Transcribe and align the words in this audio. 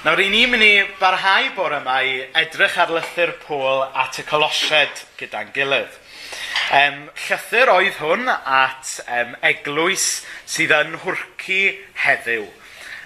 Nawr, 0.00 0.16
i 0.24 0.30
ni'n 0.32 0.48
mynd 0.48 0.64
i 0.64 0.76
barhau 0.96 1.50
bore 1.52 1.76
yma 1.82 1.98
i 2.08 2.14
edrych 2.40 2.78
ar 2.80 2.88
lythyr 2.96 3.34
Pôl 3.42 3.82
at 3.84 4.16
y 4.16 4.22
Colosied 4.24 5.02
gyda'n 5.20 5.50
gilydd. 5.52 5.98
Um, 6.72 7.02
llythyr 7.26 7.68
oedd 7.68 7.98
hwn 7.98 8.30
at 8.32 8.94
um, 9.04 9.34
eglwys 9.44 10.06
sydd 10.48 10.72
yn 10.72 10.94
hwrcu 11.02 11.58
heddiw. 12.00 12.46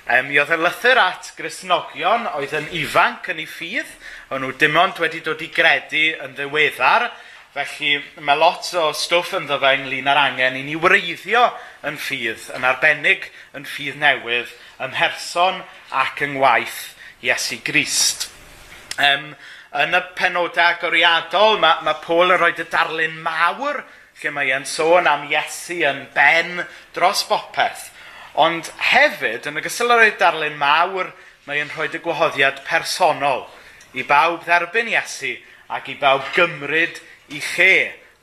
Um, 0.07 0.29
mi 0.29 0.39
oedd 0.39 0.55
y 0.55 0.61
lythyr 0.61 1.01
at 1.03 1.33
grisnogion 1.35 2.29
oedd 2.37 2.55
yn 2.61 2.71
ifanc 2.79 3.27
yn 3.35 3.43
ei 3.43 3.49
ffydd, 3.51 3.91
o'n 4.31 4.47
nhw 4.47 4.55
dim 4.63 4.79
ond 4.79 5.03
wedi 5.03 5.25
dod 5.27 5.43
i 5.43 5.49
gredu 5.57 6.05
yn 6.23 6.39
ddiweddar, 6.39 7.09
felly 7.57 7.97
mae 8.23 8.39
lot 8.39 8.71
o 8.79 8.93
stwff 8.95 9.35
yn 9.41 9.51
ddyfa 9.51 9.75
ynglyn 9.81 10.13
â'r 10.15 10.23
angen 10.29 10.61
i 10.61 10.63
ni 10.63 10.79
wreiddio 10.79 11.43
yn 11.91 11.99
ffydd, 11.99 12.53
yn 12.55 12.71
arbennig 12.71 13.27
yn 13.59 13.67
ffydd 13.67 13.99
newydd, 13.99 14.55
ym 14.83 14.95
mherson 14.95 15.61
ac 15.95 16.23
yng 16.25 16.39
ngwaith 16.39 16.81
Iesu 17.25 17.61
Grist. 17.65 18.29
Um, 18.99 19.33
yn 19.75 19.97
y 19.97 20.01
penodau 20.19 20.75
agoriadol, 20.75 21.59
mae, 21.63 21.83
mae 21.87 22.01
Paul 22.05 22.35
yn 22.35 22.41
rhoi 22.41 22.55
y 22.59 22.67
darlun 22.71 23.21
mawr 23.25 23.83
lle 24.21 24.31
mae 24.35 24.53
e'n 24.55 24.67
sôn 24.69 25.09
am 25.11 25.27
Iesu 25.31 25.81
yn 25.89 26.05
ben 26.15 26.63
dros 26.95 27.25
bopeth. 27.29 27.91
Ond 28.41 28.71
hefyd, 28.91 29.47
yn 29.47 29.59
y 29.59 29.63
ogystal 29.63 29.95
â'r 29.95 30.15
darlun 30.19 30.57
mawr, 30.59 31.13
mae 31.47 31.61
e'n 31.63 31.73
rhoi 31.75 31.91
y 31.91 32.01
gwahoddiad 32.03 32.63
personol 32.67 33.45
i 33.95 34.03
bawb 34.07 34.43
dderbyn 34.47 34.91
Iesu 34.91 35.35
ac 35.75 35.91
i 35.93 35.99
bawb 36.01 36.27
gymryd 36.35 36.99
i 37.35 37.41
lle 37.55 37.75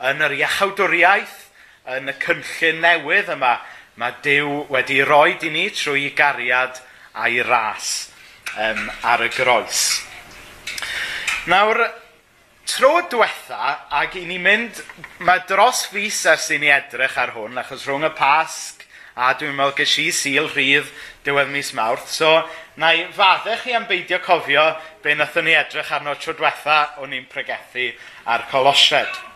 yn 0.09 0.23
yr 0.25 0.35
iachawdwriaeth, 0.39 1.37
yn 1.91 2.11
y 2.11 2.15
cynllun 2.21 2.81
newydd 2.83 3.31
yma 3.33 3.55
mae 4.01 4.15
Dyw 4.25 4.63
wedi 4.73 5.03
roi 5.05 5.35
i 5.37 5.49
ni 5.53 5.67
trwy 5.69 6.07
gariad 6.17 6.79
a'i 7.13 7.43
ras 7.45 8.09
um, 8.57 8.87
ar 9.05 9.21
y 9.21 9.29
groes. 9.35 10.01
Nawr, 11.51 11.83
tro 12.65 12.95
diwetha, 13.11 13.76
ac 14.01 14.17
i 14.17 14.26
ni 14.26 14.39
mynd, 14.41 14.81
mae 15.21 15.43
dros 15.45 15.84
fus 15.91 16.23
ers 16.34 16.49
i 16.49 16.57
ni 16.57 16.73
edrych 16.73 17.20
ar 17.21 17.35
hwn, 17.35 17.61
achos 17.61 17.85
rhwng 17.85 18.09
y 18.09 18.13
pasg 18.17 18.81
a 19.13 19.35
dwi'n 19.37 19.53
meddwl 19.53 19.77
ges 19.77 19.95
i 20.01 20.09
syl 20.15 20.49
rhydd 20.49 20.89
diwedd 21.26 21.54
mis 21.54 21.73
mawrth. 21.77 22.09
So, 22.09 22.39
na 22.81 22.95
i 22.98 23.05
faddech 23.13 23.67
chi 23.67 23.77
am 23.77 23.85
beidio 23.89 24.17
cofio 24.26 24.65
be 25.04 25.13
wnaethon 25.13 25.45
ni 25.45 25.57
edrych 25.57 25.93
arno 25.93 26.17
tro 26.17 26.33
diwetha 26.33 26.79
o'n 27.04 27.13
i'n 27.13 27.29
pregethu 27.29 27.91
ar 28.26 28.49
colosied. 28.49 29.27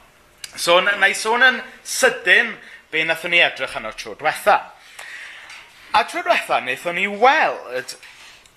So, 0.57 0.79
na 0.81 0.97
i 1.05 1.13
sôn 1.13 1.43
yn 1.43 1.59
sydyn 1.83 2.55
be 2.95 3.03
wnaethon 3.03 3.33
ni 3.35 3.41
edrych 3.43 3.75
yn 3.75 3.89
o'r 3.89 3.97
tro 3.99 4.13
diwetha. 4.15 4.55
A 5.95 6.03
tro 6.07 6.23
diwetha, 6.23 6.61
wnaethon 6.61 6.95
ni 6.95 7.09
weld 7.11 7.97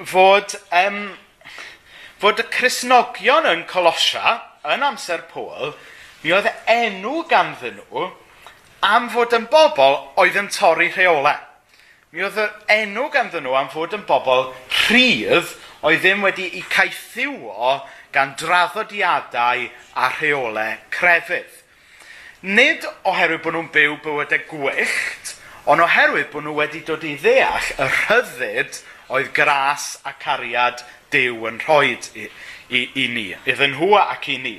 fod, 0.07 0.55
um, 0.85 1.01
fod 2.23 2.43
y 2.43 2.47
Cresnogion 2.55 3.49
yn 3.51 3.67
Colosia, 3.71 4.39
yn 4.69 4.87
amser 4.87 5.25
Pôl, 5.33 5.75
mi 6.23 6.35
oedd 6.35 6.51
enw 6.71 7.25
ganddyn 7.31 7.81
nhw 7.81 8.09
am 8.87 9.11
fod 9.11 9.35
yn 9.35 9.49
bobl 9.51 9.99
oedd 10.23 10.39
yn 10.39 10.51
torri 10.55 10.91
rheolau. 10.95 11.39
Mi 12.15 12.23
oedd 12.25 12.39
yr 12.39 12.55
enw 12.79 13.09
ganddyn 13.13 13.47
nhw 13.47 13.59
am 13.59 13.71
fod 13.75 13.97
yn 13.99 14.07
bobl 14.07 14.53
rhydd 14.87 15.55
oedd 15.83 16.03
ddim 16.05 16.23
wedi 16.27 16.47
eu 16.61 16.67
caethiwo 16.71 17.81
gan 18.15 18.37
draddodiadau 18.39 19.67
a 19.99 20.13
rheolau 20.21 20.79
crefydd. 20.95 21.58
Nid 22.39 22.85
oherwydd 23.03 23.41
bod 23.43 23.57
nhw'n 23.57 23.71
byw 23.75 23.97
bywydau 24.05 24.39
e 24.39 24.45
gwyllt, 24.47 25.31
ond 25.67 25.83
oherwydd 25.83 26.29
bod 26.31 26.45
nhw 26.47 26.53
wedi 26.55 26.85
dod 26.87 27.03
i 27.03 27.17
ddeall 27.19 27.71
y 27.75 27.87
rhyddid 27.91 28.77
oedd 29.11 29.33
gras 29.35 29.97
a 30.07 30.13
cariad 30.23 30.85
dew 31.11 31.49
yn 31.49 31.57
rhoi 31.65 31.97
i, 32.15 32.29
i, 32.71 32.83
i 32.95 33.07
ni, 33.11 33.25
iddyn 33.43 33.75
nhw 33.75 33.89
ac 33.99 34.29
i 34.31 34.37
ni. 34.39 34.53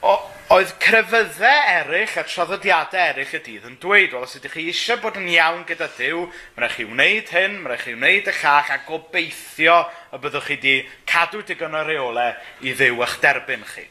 O, 0.00 0.14
oedd 0.56 0.72
crefyddau 0.80 1.68
eraill 1.74 2.14
a 2.16 2.24
traddodiadau 2.24 3.10
eraill 3.10 3.34
y 3.34 3.40
dydd 3.44 3.66
yn 3.68 3.76
dweud, 3.82 4.14
wel, 4.14 4.24
os 4.24 4.38
ydych 4.38 4.54
chi 4.56 4.64
eisiau 4.70 5.02
bod 5.02 5.18
yn 5.20 5.28
iawn 5.34 5.66
gyda 5.68 5.90
Dyw, 5.98 6.22
mae'n 6.54 6.64
rhaid 6.64 6.78
chi 6.78 6.86
wneud 6.88 7.34
hyn, 7.34 7.58
mae'n 7.58 7.74
rhaid 7.74 7.84
chi 7.84 7.96
wneud 7.98 8.30
y 8.32 8.34
llach, 8.38 8.72
a 8.72 8.80
gobeithio 8.88 9.82
y 10.16 10.22
byddwch 10.24 10.48
chi 10.48 10.56
wedi 10.56 10.74
cadw 11.12 11.44
digon 11.44 11.76
o 11.76 11.84
reolau 11.84 12.32
i 12.64 12.72
ddew 12.72 13.04
eich 13.04 13.18
derbyn 13.20 13.68
chi. 13.74 13.84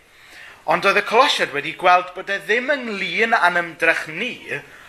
Ond 0.66 0.86
oedd 0.90 0.98
y 0.98 1.04
Colosiad 1.06 1.52
wedi 1.54 1.76
gweld 1.78 2.08
bod 2.16 2.32
e 2.34 2.40
ddim 2.42 2.72
ynglyn 2.74 3.36
â'n 3.38 3.60
ymdrech 3.60 4.08
ni, 4.10 4.34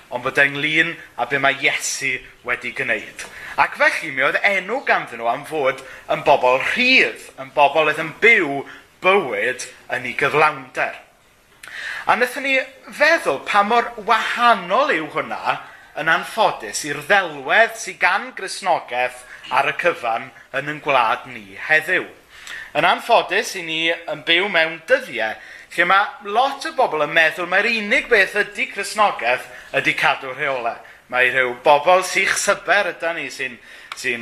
ond 0.09 0.25
bod 0.25 0.39
ynglyn 0.41 0.95
â 1.21 1.27
be 1.29 1.37
mae 1.43 1.59
Iesu 1.61 2.15
wedi 2.49 2.71
gwneud. 2.79 3.25
Ac 3.61 3.77
felly 3.77 4.15
mi 4.15 4.25
oedd 4.25 4.39
enw 4.41 4.79
ganddyn 4.89 5.21
nhw 5.21 5.29
am 5.29 5.43
fod 5.45 5.83
yn 6.15 6.23
bobl 6.25 6.63
rhydd, 6.71 7.27
yn 7.43 7.53
bobl 7.53 7.91
oedd 7.91 8.01
yn 8.01 8.15
byw 8.23 8.63
bywyd 9.05 9.67
yn 9.93 10.09
ei 10.09 10.15
gyflawnder. 10.17 10.97
A 12.07 12.15
wnaethon 12.17 12.47
ni 12.49 12.57
feddwl 12.97 13.43
pa 13.45 13.61
mor 13.67 13.91
wahanol 14.09 14.95
yw 14.95 15.11
hwnna 15.13 15.59
yn 16.01 16.09
anffodus 16.13 16.87
i'r 16.89 17.03
ddelwedd 17.05 17.77
sydd 17.83 18.01
gan 18.01 18.31
grisnogaeth 18.39 19.27
ar 19.53 19.69
y 19.69 19.77
cyfan 19.83 20.31
yn 20.57 20.73
yn 20.73 20.81
gwlad 20.85 21.29
ni 21.29 21.59
heddiw. 21.69 22.09
Yn 22.77 22.85
anffodus, 22.85 23.55
i 23.57 23.63
ni 23.65 23.81
yn 23.93 24.25
byw 24.25 24.49
mewn 24.53 24.81
dyddiau 24.89 25.37
Lle 25.75 25.87
mae 25.89 26.31
lot 26.31 26.67
o 26.69 26.73
bobl 26.77 27.05
yn 27.05 27.15
meddwl 27.17 27.49
mae'r 27.51 27.69
unig 27.73 28.07
beth 28.11 28.37
ydy 28.43 28.69
Cresnogaeth 28.71 29.49
ydy 29.77 29.97
cadw 29.99 30.31
rheolau. 30.37 30.79
Mae 31.11 31.31
rhyw 31.31 31.57
bobl 31.65 32.05
sych 32.07 32.37
syber 32.41 32.93
ydy 32.95 33.13
ni 33.17 33.27
sy'n 33.31 33.59
sy 33.97 34.15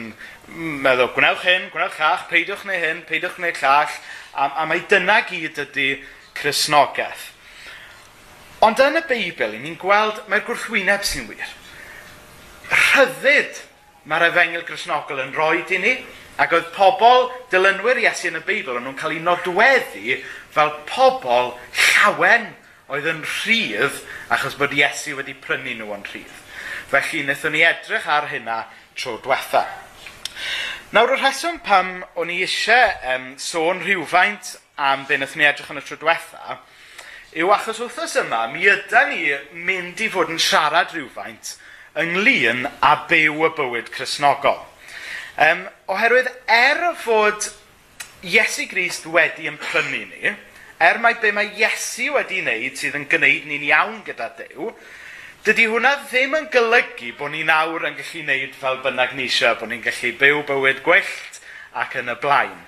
meddwl 0.49 1.13
gwnewch 1.17 1.45
hyn, 1.47 1.69
gwnewch 1.73 1.99
llall, 1.99 2.25
peidiwch 2.31 2.65
neu 2.69 2.81
hyn, 2.81 3.05
peidiwch 3.09 3.39
neu 3.43 3.55
llall, 3.59 3.95
a, 4.35 4.49
a 4.63 4.67
mae 4.71 4.83
dyna 4.91 5.21
gyd 5.29 5.61
ydy 5.67 5.89
Cresnogaeth. 6.39 7.31
Ond 8.65 8.81
yn 8.81 8.99
y 9.01 9.05
Beibl, 9.09 9.57
ni'n 9.61 9.79
gweld 9.81 10.23
mae'r 10.31 10.45
gwrthwyneb 10.47 11.05
sy'n 11.07 11.27
wir. 11.29 11.55
Rhyddid 12.71 13.61
mae'r 14.09 14.29
efengil 14.31 14.65
Cresnogol 14.69 15.23
yn 15.25 15.35
rhoi 15.37 15.65
i 15.65 15.81
ni, 15.81 15.95
Ac 16.41 16.55
oedd 16.57 16.71
pobl 16.75 17.29
dilynwyr 17.53 18.01
Iesu 18.03 18.27
yn 18.33 18.41
y 18.41 18.43
Beibl, 18.43 18.75
o'n 18.75 18.83
nhw'n 18.89 18.99
cael 18.99 19.15
ei 19.15 19.23
nodweddu 19.23 20.17
fel 20.55 20.73
pobl 20.89 21.53
llawen 21.79 22.49
oedd 22.91 23.07
yn 23.11 23.23
rhydd 23.23 24.01
achos 24.35 24.57
bod 24.59 24.75
Iesu 24.75 25.15
wedi 25.19 25.37
prynu 25.45 25.77
nhw 25.79 25.95
yn 25.95 26.03
rhydd. 26.11 26.41
Felly, 26.91 27.23
wnaethon 27.23 27.55
ni 27.55 27.63
edrych 27.65 28.11
ar 28.11 28.27
hynna 28.33 28.65
tro 28.99 29.17
diwetha. 29.23 29.63
Nawr, 30.95 31.15
y 31.15 31.21
rheswm 31.21 31.63
pam 31.65 31.97
o'n 32.19 32.35
i 32.35 32.41
eisiau 32.45 33.15
um, 33.15 33.31
sôn 33.39 33.81
rhywfaint 33.87 34.57
am 34.75 35.07
be 35.09 35.17
wnaethon 35.21 35.43
ni 35.43 35.49
edrych 35.49 35.71
yn 35.71 35.81
y 35.81 35.87
tro 35.87 35.99
diwetha, 36.03 36.59
yw 37.39 37.55
achos 37.55 37.81
wrthos 37.83 38.19
yma, 38.21 38.45
mi 38.51 38.67
yda 38.71 39.07
ni 39.09 39.23
mynd 39.71 40.03
i 40.03 40.11
fod 40.11 40.35
yn 40.35 40.43
siarad 40.43 40.93
rhywfaint 40.95 41.57
ynglyn 41.99 42.67
â 42.83 42.95
byw 43.11 43.43
y 43.47 43.51
bywyd 43.55 43.91
chrysnogol. 43.95 44.65
Um, 45.35 45.65
oherwydd 45.91 46.29
er 46.47 46.93
fod 47.03 47.49
Iesu 48.23 48.69
Grist 48.71 49.09
wedi 49.11 49.49
ymprynu 49.51 50.05
ni, 50.07 50.31
er 50.79 51.01
mae 51.03 51.17
be 51.19 51.33
mae 51.35 51.49
Iesu 51.59 52.13
wedi 52.15 52.39
wneud 52.45 52.79
sydd 52.79 52.95
yn 53.01 53.09
gwneud 53.11 53.49
ni'n 53.51 53.65
iawn 53.67 53.97
gyda 54.07 54.29
Dyw, 54.39 54.69
dydy 55.49 55.67
hwnna 55.73 55.91
ddim 56.05 56.39
yn 56.39 56.47
golygu 56.55 57.11
bod 57.19 57.35
ni 57.35 57.43
nawr 57.49 57.89
yn 57.91 57.99
gallu 57.99 58.23
wneud 58.23 58.55
fel 58.61 58.79
bynnag 58.87 59.19
ni 59.19 59.27
eisiau, 59.27 59.59
bod 59.59 59.75
ni'n 59.75 59.83
gallu 59.83 60.13
byw 60.23 60.45
bywyd 60.53 60.85
gwyllt 60.87 61.43
ac 61.83 61.99
yn 61.99 62.15
y 62.15 62.19
blaen. 62.23 62.63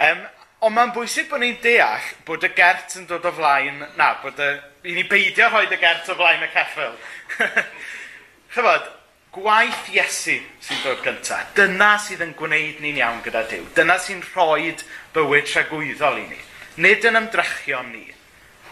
Um, 0.00 0.24
ond 0.64 0.78
mae'n 0.78 0.96
bwysig 0.96 1.28
bod 1.28 1.44
ni'n 1.44 1.60
deall 1.60 2.10
bod 2.24 2.48
y 2.48 2.54
gert 2.56 2.96
yn 2.96 3.04
dod 3.12 3.28
o 3.28 3.36
flaen, 3.36 3.84
na, 4.00 4.14
bod 4.24 4.40
y, 4.40 4.54
i 4.88 4.96
ni 4.96 5.04
beidio 5.04 5.52
rhoi 5.52 5.66
y 5.68 5.84
gert 5.84 6.08
o 6.08 6.16
flaen 6.16 6.48
y 6.48 6.52
ceffil. 6.56 6.96
Chybod, 8.56 8.88
gwaith 9.36 9.90
Iesu 9.92 10.38
sy'n 10.64 10.82
dod 10.82 11.02
gyntaf. 11.04 11.52
Dyna 11.56 11.94
sydd 12.00 12.24
yn 12.24 12.34
gwneud 12.38 12.80
ni'n 12.80 13.00
iawn 13.02 13.22
gyda 13.24 13.44
Dyw. 13.50 13.66
Dyna 13.76 13.98
sy'n 14.00 14.22
rhoi 14.32 14.72
bywyd 15.14 15.48
tragwyddol 15.50 16.22
i 16.22 16.26
ni. 16.30 16.40
Nid 16.80 17.04
yn 17.08 17.20
ymdrechion 17.20 17.92
ni. 17.92 18.06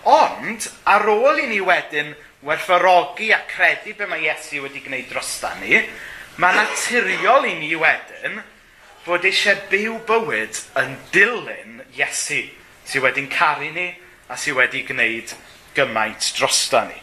Ond, 0.09 0.69
ar 0.89 1.05
ôl 1.09 1.43
i 1.45 1.47
ni 1.49 1.61
wedyn 1.65 2.13
werthfarogi 2.45 3.31
a 3.33 3.43
credu 3.49 3.95
be 3.97 4.09
mae 4.09 4.25
Iesu 4.27 4.65
wedi 4.65 4.83
gwneud 4.85 5.09
drosta 5.13 5.55
ni, 5.61 5.81
mae 6.41 6.57
naturiol 6.57 7.49
i 7.49 7.55
ni 7.61 7.73
wedyn 7.81 8.41
fod 9.05 9.25
eisiau 9.29 9.61
byw 9.71 10.01
bywyd 10.09 10.61
yn 10.81 10.97
dilyn 11.13 11.81
Iesu 11.97 12.43
sydd 12.85 13.05
wedi'n 13.05 13.31
caru 13.33 13.71
ni 13.73 13.91
a 14.29 14.37
sydd 14.41 14.59
wedi 14.59 14.85
gwneud 14.89 15.33
gymaint 15.77 16.33
drosta 16.37 16.85
ni. 16.89 17.01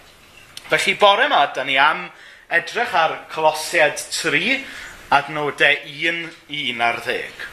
Felly 0.69 0.93
bore 0.97 1.25
yma, 1.27 1.45
da 1.53 1.65
ni 1.67 1.77
am 1.81 2.05
edrych 2.51 2.95
ar 2.95 3.13
Colosiad 3.31 3.95
3, 4.11 4.65
adnodau 5.09 5.75
1-1 5.85 6.81
ar 6.83 6.99
10. 7.05 7.45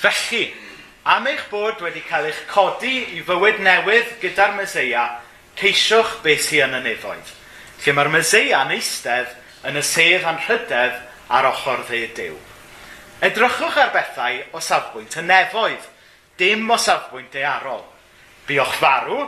Felly, 0.00 0.46
am 1.04 1.28
eich 1.28 1.42
bod 1.50 1.82
wedi 1.84 2.00
cael 2.08 2.30
eich 2.30 2.40
codi 2.48 2.94
i 3.18 3.20
fywyd 3.26 3.60
newydd 3.60 4.14
gyda'r 4.22 4.56
Meseia, 4.56 5.04
ceisiwch 5.60 6.22
beth 6.24 6.46
sy'n 6.46 6.72
yn 6.72 6.78
y 6.78 6.80
nefoedd, 6.86 7.34
lle 7.84 7.96
mae'r 7.98 8.12
Meseia 8.16 8.62
yn 8.64 8.72
eistedd 8.78 9.36
yn 9.68 9.76
y 9.76 9.84
sef 9.84 10.24
anrhydedd 10.32 10.96
ar 11.28 11.50
ochr 11.52 11.84
dde 11.90 12.06
Dyw. 12.16 12.40
Edrychwch 13.28 13.76
ar 13.76 13.92
bethau 13.92 14.40
o 14.56 14.64
safbwynt 14.64 15.20
y 15.20 15.28
nefoedd, 15.28 15.84
dim 16.40 16.64
o 16.64 16.80
safbwynt 16.80 17.36
dearol. 17.36 17.84
Biwch 18.48 18.72
farw, 18.80 19.26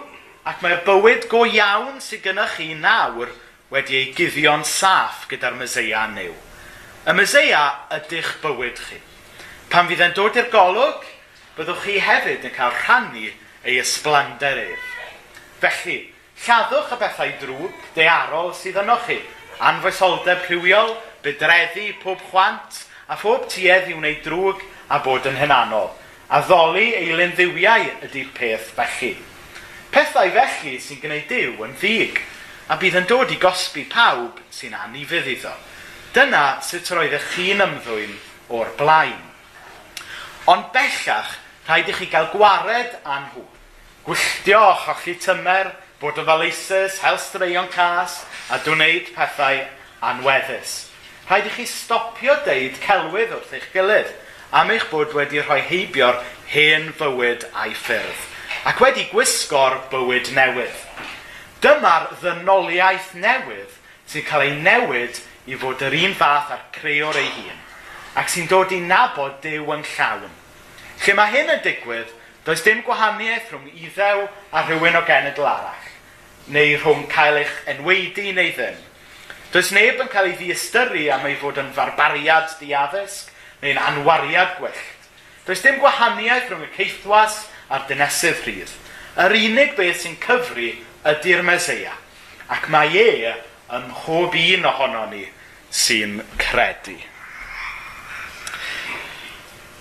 ac 0.48 0.64
mae'r 0.64 0.86
bywyd 0.88 1.28
go 1.28 1.44
iawn 1.44 2.00
sydd 2.00 2.24
gennych 2.30 2.56
chi 2.56 2.72
nawr– 2.80 3.28
wedi 3.72 3.96
ei 3.96 4.08
guddio'n 4.12 4.66
saff 4.68 5.24
gyda'r 5.30 5.54
myseia 5.56 6.04
new. 6.12 6.32
Y 7.08 7.12
myseia 7.16 7.62
ydych 7.96 8.34
bywyd 8.42 8.76
chi. 8.76 8.98
Pan 9.72 9.88
fydd 9.88 10.02
e'n 10.04 10.12
dod 10.16 10.36
i'r 10.36 10.50
golwg, 10.52 11.06
byddwch 11.56 11.86
chi 11.86 11.94
hefyd 12.04 12.44
yn 12.44 12.52
cael 12.52 12.74
rhannu 12.82 13.30
ei 13.64 13.78
ysblander 13.80 14.60
ef. 14.60 14.90
Felly, 15.62 15.96
lladdwch 16.44 16.92
y 16.92 16.98
bethau 17.00 17.32
drwg 17.40 17.86
dearol 17.96 18.52
sydd 18.58 18.76
yno 18.82 18.98
chi, 19.06 19.16
anfoesoldeb 19.64 20.44
rhywiol, 20.50 20.92
bydreddu 21.24 21.86
pob 22.02 22.20
chwant 22.28 22.82
a 23.08 23.16
phob 23.16 23.48
tuedd 23.48 23.88
i 23.88 23.96
wneud 23.96 24.20
drwg 24.26 24.60
a 24.92 25.00
bod 25.00 25.30
yn 25.30 25.40
hynanol. 25.40 25.88
A 26.28 26.42
ddoli 26.44 26.90
eilyn 26.98 27.32
ddiwiau 27.38 27.88
ydy'r 28.04 28.28
peth 28.36 28.68
felly. 28.76 29.14
Pethau 29.92 30.28
felly 30.36 30.76
sy'n 30.80 31.00
gwneud 31.00 31.26
Dyw 31.32 31.56
yn 31.64 31.74
ddig 31.80 32.20
a 32.70 32.78
bydd 32.78 32.98
yn 33.02 33.08
dod 33.10 33.32
i 33.34 33.38
gosbi 33.42 33.84
pawb 33.90 34.38
sy'n 34.54 34.76
anifydd 34.78 35.30
iddo. 35.34 35.52
Dyna 36.14 36.60
sut 36.62 36.90
roeddech 36.92 37.30
chi'n 37.34 37.64
ymddwyn 37.64 38.14
o'r 38.52 38.70
blaen. 38.78 39.18
Ond 40.50 40.70
bellach, 40.74 41.36
rhaid 41.66 41.90
i 41.90 41.96
chi 41.96 42.08
gael 42.12 42.30
gwared 42.34 42.98
a 43.02 43.18
nhw. 43.26 43.44
Gwylltio 44.06 44.60
a 44.72 44.76
cholli 44.82 45.14
tymer, 45.22 45.72
bod 46.02 46.18
o 46.18 46.24
faleisus, 46.26 46.98
helstreion 47.02 47.70
cas, 47.70 48.24
a 48.50 48.58
dwneud 48.62 49.12
pethau 49.14 49.62
anweddus. 50.02 50.90
Rhaid 51.28 51.46
i 51.46 51.54
chi 51.54 51.66
stopio 51.70 52.34
deud 52.46 52.80
celwydd 52.82 53.36
wrth 53.38 53.54
eich 53.56 53.68
gilydd, 53.74 54.10
am 54.52 54.74
eich 54.74 54.88
bod 54.90 55.14
wedi 55.16 55.40
rhoi 55.40 55.62
heibio'r 55.64 56.18
hen 56.52 56.90
fywyd 56.98 57.46
a'i 57.54 57.72
ffyrdd, 57.78 58.26
ac 58.68 58.82
wedi 58.82 59.06
gwisgo'r 59.14 59.78
bywyd 59.94 60.34
newydd. 60.36 60.91
Dyma'r 61.62 62.08
ddynoliaeth 62.18 63.12
newydd 63.22 63.76
sy'n 64.10 64.24
cael 64.26 64.48
ei 64.48 64.56
newid 64.64 65.20
i 65.46 65.58
fod 65.58 65.84
yr 65.86 65.94
un 65.94 66.16
fath 66.18 66.50
a'r 66.54 66.64
creor 66.74 67.18
ei 67.20 67.28
hun, 67.36 67.60
ac 68.18 68.32
sy'n 68.32 68.48
dod 68.50 68.74
i 68.74 68.80
nabod 68.82 69.38
Dyw 69.44 69.70
yn 69.76 69.84
llawn. 69.92 70.32
Lle 71.04 71.14
mae 71.18 71.30
hyn 71.36 71.54
yn 71.54 71.62
digwydd, 71.62 72.10
does 72.42 72.64
dim 72.66 72.82
gwahaniaeth 72.86 73.52
rhwng 73.52 73.70
iddew 73.72 74.26
a 74.26 74.64
rhywun 74.66 74.98
o 74.98 75.04
genedl 75.06 75.46
arall, 75.46 75.88
neu 76.50 76.74
rhwng 76.80 77.06
cael 77.10 77.38
eich 77.44 77.54
enweidi 77.70 78.34
neu 78.34 78.50
ddim. 78.58 78.78
Does 79.54 79.70
neb 79.70 80.02
yn 80.02 80.10
cael 80.10 80.32
ei 80.32 80.38
ddiystyru 80.38 81.08
am 81.14 81.26
ei 81.30 81.38
fod 81.38 81.62
yn 81.62 81.72
farbariad 81.76 82.56
diaddysg 82.58 83.30
neu'n 83.62 83.78
anwariad 83.78 84.56
gwyllt. 84.58 85.10
Does 85.46 85.62
dim 85.62 85.78
gwahaniaeth 85.82 86.50
rhwng 86.50 86.66
y 86.66 86.72
ceithwas 86.74 87.44
a'r 87.70 87.86
dynesydd 87.86 88.46
rhydd. 88.46 88.78
Yr 89.22 89.34
unig 89.36 89.76
beth 89.78 90.02
sy'n 90.02 90.18
cyfri 90.22 90.72
ydy'r 91.08 91.42
Meseia. 91.46 91.94
Ac 92.52 92.68
mae 92.70 92.92
e 92.98 93.32
ym 93.72 93.88
mhob 93.88 94.36
un 94.36 94.68
ohono 94.68 95.06
ni 95.10 95.24
sy'n 95.72 96.20
credu. 96.38 96.98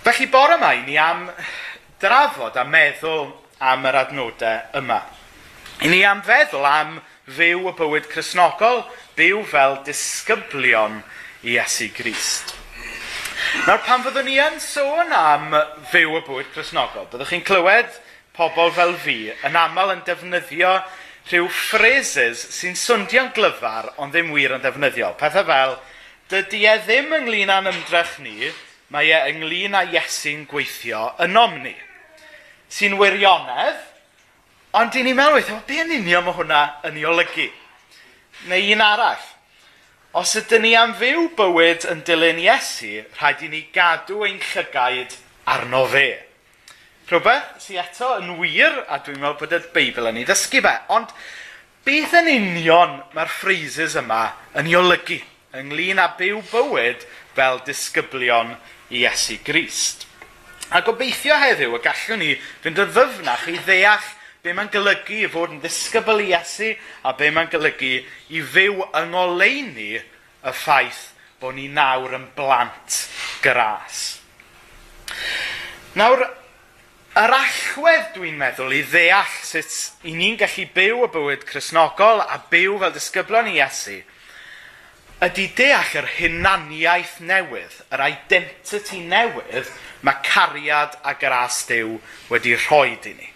Felly 0.02 0.28
bore 0.34 0.58
yma 0.58 0.72
ni 0.86 0.98
am 0.98 1.28
drafod 2.02 2.58
a 2.58 2.64
meddwl 2.66 3.28
am 3.62 3.86
yr 3.86 4.00
adnodau 4.06 4.80
yma. 4.80 5.02
I 5.82 5.92
ni 5.92 6.02
am 6.06 6.24
feddwl 6.26 6.66
am 6.66 6.96
fyw 7.32 7.68
y 7.70 7.76
bywyd 7.78 8.08
chrysnogol, 8.10 8.84
byw 9.18 9.44
fel 9.50 9.78
disgyblion 9.86 11.02
i 11.46 11.58
Esu 11.62 11.92
Grist. 11.94 12.56
Nawr 13.68 13.82
pan 13.86 14.02
fyddwn 14.06 14.26
ni 14.26 14.40
yn 14.42 14.58
sôn 14.64 15.14
am 15.14 15.54
fyw 15.92 16.18
y 16.18 16.24
bywyd 16.26 16.50
chrysnogol, 16.56 17.06
byddwch 17.12 17.36
chi'n 17.36 17.46
clywed 17.46 17.94
pobl 18.38 18.72
fel 18.74 18.96
fi 19.04 19.18
yn 19.46 19.58
aml 19.60 19.92
yn 19.94 20.04
defnyddio 20.08 20.78
rhyw 21.32 21.48
phrases 21.48 22.42
sy'n 22.52 22.76
swndio'n 22.76 23.32
glyfar 23.36 23.94
ond 24.04 24.12
ddim 24.12 24.34
wir 24.36 24.52
yn 24.58 24.64
ddefnyddiol. 24.64 25.16
Pethau 25.20 25.48
fel, 25.48 25.78
dydy 26.32 26.66
e 26.68 26.76
ddim 26.84 27.14
ynglyn 27.16 27.54
â'n 27.54 27.70
ymdrech 27.72 28.18
ni, 28.24 28.52
mae 28.92 29.12
e 29.16 29.20
ynglyn 29.32 29.78
â 29.80 29.86
Iesu'n 29.94 30.44
gweithio 30.52 31.06
yn 31.24 31.40
omni. 31.40 31.76
Sy'n 32.72 32.98
wirionedd, 33.00 33.80
ond 34.76 34.92
dyn 34.92 35.08
ni'n 35.08 35.18
meddwl 35.20 35.40
weithio, 35.40 35.60
be 35.68 35.80
yn 35.84 35.94
union 36.02 36.26
mae 36.28 36.36
hwnna 36.36 36.64
yn 36.90 37.00
ei 37.00 37.08
olygu? 37.08 37.48
Neu 38.52 38.74
un 38.76 38.84
arall, 38.84 39.30
os 40.20 40.36
ydyn 40.40 40.66
ni 40.66 40.74
am 40.76 40.92
fyw 41.00 41.30
bywyd 41.38 41.88
yn 41.92 42.04
dilyn 42.08 42.44
Iesu, 42.44 43.06
rhaid 43.20 43.46
i 43.48 43.52
ni 43.52 43.64
gadw 43.72 44.26
ein 44.28 44.40
llygaid 44.52 45.16
arno 45.48 45.86
fe 45.92 46.31
rhywbeth 47.12 47.60
sy'n 47.60 47.82
eto 47.84 48.14
yn 48.22 48.36
wir, 48.40 48.78
a 48.88 49.02
dwi'n 49.04 49.20
meddwl 49.20 49.40
bod 49.42 49.56
y 49.58 49.62
Beibl 49.76 50.08
yn 50.10 50.22
ei 50.22 50.28
ddysgu 50.28 50.62
fe. 50.64 50.74
Ond 50.96 51.12
beth 51.86 52.16
yn 52.22 52.30
union 52.32 53.02
mae'r 53.16 53.34
phrases 53.36 53.98
yma 54.00 54.24
yn 54.56 54.70
ei 54.70 54.78
olygu 54.80 55.20
ynglyn 55.60 56.00
â 56.00 56.08
byw 56.20 56.40
bywyd 56.52 57.04
fel 57.36 57.60
disgyblion 57.68 58.56
i 58.92 59.04
Iesu 59.04 59.38
Grist. 59.44 60.08
A 60.72 60.80
gobeithio 60.88 61.36
heddiw 61.36 61.76
y 61.76 61.84
gallwn 61.84 62.22
ni 62.24 62.32
fynd 62.64 62.80
yn 62.80 62.92
ddyfnach 62.96 63.48
i 63.52 63.58
ddeall 63.60 64.10
be 64.42 64.56
mae'n 64.56 64.72
golygu 64.72 65.22
i 65.26 65.30
fod 65.32 65.52
yn 65.52 65.60
ddisgybl 65.64 66.24
i 66.24 66.32
Iesu 66.32 66.72
a 67.04 67.12
be 67.20 67.28
mae'n 67.36 67.52
golygu 67.52 67.94
i 68.32 68.44
fyw 68.54 68.86
yng 68.88 69.12
ngoleini 69.12 69.90
y 70.00 70.54
ffaith 70.56 71.10
bod 71.42 71.58
ni 71.58 71.68
nawr 71.74 72.16
yn 72.16 72.30
blant 72.38 73.02
gras. 73.44 74.22
Nawr, 76.00 76.24
yr 77.20 77.34
allwedd 77.36 78.14
dwi'n 78.16 78.38
meddwl 78.40 78.72
i 78.72 78.86
ddeall 78.88 79.34
sut 79.44 80.08
i 80.08 80.14
ni'n 80.16 80.38
gallu 80.40 80.64
byw 80.76 81.02
y 81.04 81.12
bywyd 81.12 81.42
chrysnogol 81.50 82.24
a 82.24 82.38
byw 82.54 82.78
fel 82.80 82.94
disgyblon 82.96 83.50
i 83.52 83.58
Iesu 83.58 83.98
ydy 85.22 85.50
deall 85.54 85.98
yr 86.00 86.08
hunaniaeth 86.16 87.20
newydd, 87.22 87.76
yr 87.94 88.02
identity 88.08 89.04
newydd 89.06 89.70
mae 90.08 90.18
cariad 90.26 90.96
a 91.06 91.14
gras 91.14 91.60
Dyw 91.70 92.00
wedi 92.32 92.56
rhoi 92.58 92.96
i 92.96 93.14
ni. 93.14 93.28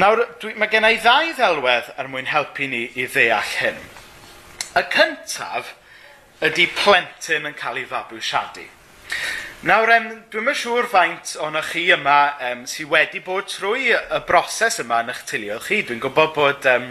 Nawr, 0.00 0.24
dwi, 0.42 0.56
mae 0.58 0.72
gen 0.72 0.88
i 0.88 0.96
ddau 0.98 1.30
ddelwedd 1.36 1.92
er 1.94 2.10
mwyn 2.10 2.32
helpu 2.32 2.66
ni 2.72 2.82
i 2.98 3.06
ddeall 3.06 3.52
hyn. 3.60 3.78
Y 4.76 4.82
cyntaf 4.96 5.70
ydy 6.44 6.66
plentyn 6.80 7.46
yn 7.52 7.54
cael 7.56 7.78
ei 7.84 7.86
fabwysiadu. 7.92 8.66
Nawr, 9.66 9.90
um, 9.96 10.08
dwi'n 10.30 10.50
yn 10.52 10.58
siŵr 10.60 10.86
faint 10.92 11.30
o'n 11.42 11.56
chi 11.70 11.86
yma 11.94 12.18
um, 12.50 12.66
sydd 12.70 12.90
wedi 12.92 13.22
bod 13.24 13.48
trwy 13.50 13.88
y 13.96 14.18
broses 14.28 14.76
yma 14.82 15.00
yn 15.02 15.12
eich 15.14 15.22
tilio 15.26 15.56
chi. 15.64 15.80
Dwi'n 15.86 16.02
gwybod 16.04 16.34
bod 16.36 16.68
um, 16.70 16.90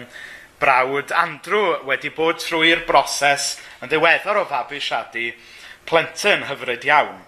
brawd 0.60 1.14
Andrew 1.16 1.76
wedi 1.88 2.10
bod 2.16 2.42
trwy'r 2.42 2.86
broses 2.88 3.54
yn 3.84 3.92
ddiweddar 3.92 4.42
o 4.42 4.46
fabwysiadu 4.50 5.30
plentyn 5.88 6.48
hyfryd 6.50 6.88
iawn. 6.90 7.22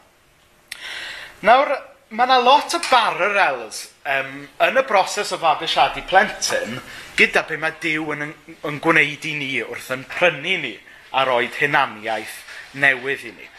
Nawr, 1.45 1.73
mae 2.09 2.25
yna 2.25 2.39
lot 2.41 2.73
o 2.73 2.79
barrels 2.89 3.83
um, 4.09 4.47
yn 4.67 4.79
y 4.81 4.85
broses 4.89 5.33
o 5.35 5.39
fabwysiadu 5.41 6.05
plentyn 6.09 6.79
gyda 7.19 7.43
be 7.47 7.59
mae 7.61 7.75
Dyw 7.83 8.15
yn, 8.15 8.29
yn, 8.29 8.57
yn 8.67 8.79
gwneud 8.83 9.27
i 9.27 9.35
ni 9.37 9.51
wrth 9.65 9.91
yn 9.95 10.07
prynu 10.11 10.57
ni 10.63 10.73
a 11.13 11.27
roed 11.27 11.61
hunaniaeth 11.61 12.41
newydd 12.79 13.29
i 13.29 13.35
ni. 13.35 13.53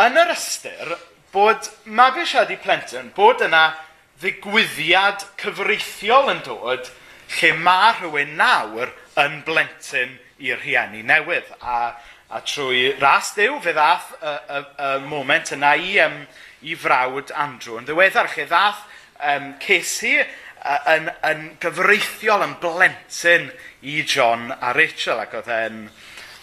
Yn 0.00 0.14
yr 0.16 0.30
ystyr 0.32 0.94
bod 1.34 1.66
mabwysiadu 1.84 2.54
plentyn, 2.64 3.10
bod 3.12 3.42
yna 3.44 3.74
ddigwyddiad 4.22 5.26
cyfreithiol 5.42 6.30
yn 6.32 6.38
dod 6.46 6.86
lle 7.34 7.50
mae 7.60 7.90
rhywun 7.98 8.32
nawr 8.38 8.94
yn 9.20 9.42
blentyn 9.44 10.14
i'r 10.40 10.62
rhieni 10.62 11.02
newydd. 11.04 11.50
A, 11.60 11.92
a 12.32 12.40
trwy 12.48 12.94
ras 13.02 13.34
dew, 13.36 13.58
fe 13.60 13.74
ddath 13.76 14.14
y, 14.16 14.32
y, 14.32 14.62
y 14.80 14.94
moment 15.10 15.52
yna 15.58 15.74
i, 15.76 15.98
um, 16.06 16.16
i 16.64 16.76
frawd 16.86 17.34
Andrew 17.44 17.76
yn 17.76 17.90
ddiweddar, 17.90 18.32
lle 18.32 18.46
ddath 18.48 18.80
um, 19.20 19.50
Casey 19.60 20.22
uh, 20.22 20.78
yn, 20.94 21.12
yn 21.28 21.44
gyfreithiol 21.60 22.46
yn 22.48 22.56
blentyn 22.64 23.50
i 23.84 24.00
John 24.08 24.48
a 24.56 24.72
Rachel 24.72 25.20
ac 25.20 25.36
oedd 25.42 25.52
e'n 25.52 25.84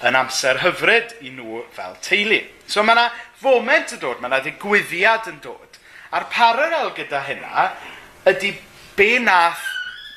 yn 0.05 0.15
amser 0.15 0.61
hyfryd 0.63 1.17
i 1.27 1.33
nhw 1.33 1.63
fel 1.75 1.97
teulu. 2.03 2.39
So 2.69 2.83
mae 2.85 2.95
yna 2.95 3.09
foment 3.39 3.95
yn 3.95 4.01
dod, 4.01 4.19
mae 4.19 4.31
yna 4.31 4.41
ddigwyddiad 4.43 5.29
yn 5.31 5.41
dod. 5.43 5.79
A'r 6.15 6.25
paralel 6.33 6.93
gyda 6.97 7.21
hynna 7.27 7.67
ydy 8.29 8.53
be 8.97 9.11
nath 9.23 9.65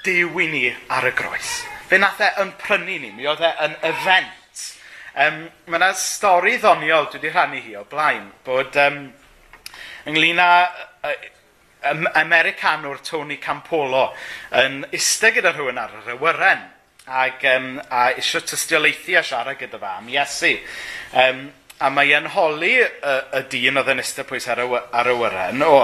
diw 0.07 0.41
i 0.43 0.49
ni 0.51 0.65
ar 0.91 1.07
y 1.07 1.13
groes. 1.17 1.51
Fe 1.91 2.01
nath 2.01 2.23
e 2.25 2.31
yn 2.43 2.55
prynu 2.61 2.99
ni, 2.99 3.13
mi 3.15 3.29
oedd 3.29 3.45
e 3.45 3.53
yn 3.67 3.77
event. 3.93 4.65
Um, 5.13 5.43
mae 5.69 5.79
yna 5.79 5.93
stori 5.99 6.57
ddoniol 6.59 7.11
dwi 7.13 7.21
wedi 7.21 7.35
rhannu 7.35 7.61
hi 7.61 7.77
o 7.77 7.85
blaen, 7.91 8.31
bod 8.47 8.79
um, 8.81 9.03
ynglyn 10.09 10.41
â 10.41 10.51
uh, 11.05 11.17
Americanwr 12.15 13.03
Tony 13.05 13.37
Campolo 13.43 14.07
yn 14.63 14.83
iste 14.95 15.33
gyda 15.35 15.53
rhywun 15.53 15.81
ar 15.83 15.93
yr 15.99 16.15
awyren 16.15 16.63
ac 17.07 17.43
um, 17.51 17.75
a 17.91 18.13
eisiau 18.15 18.45
tystiolaethu 18.47 19.17
a 19.19 19.25
siarad 19.27 19.59
gyda 19.59 19.81
fa 19.83 19.97
am 19.99 20.09
Iesu. 20.11 20.55
Um, 21.13 21.49
a 21.83 21.91
mae 21.91 22.13
e'n 22.15 22.29
holi 22.31 22.77
y, 22.79 22.89
y 23.39 23.41
dyn 23.51 23.81
oedd 23.81 23.91
yn 23.91 24.03
ystod 24.03 24.29
pwys 24.29 24.47
ar 24.53 24.63
y, 24.63 24.67
ar 24.71 25.09
y 25.11 25.15
wyren, 25.19 25.65
o, 25.67 25.79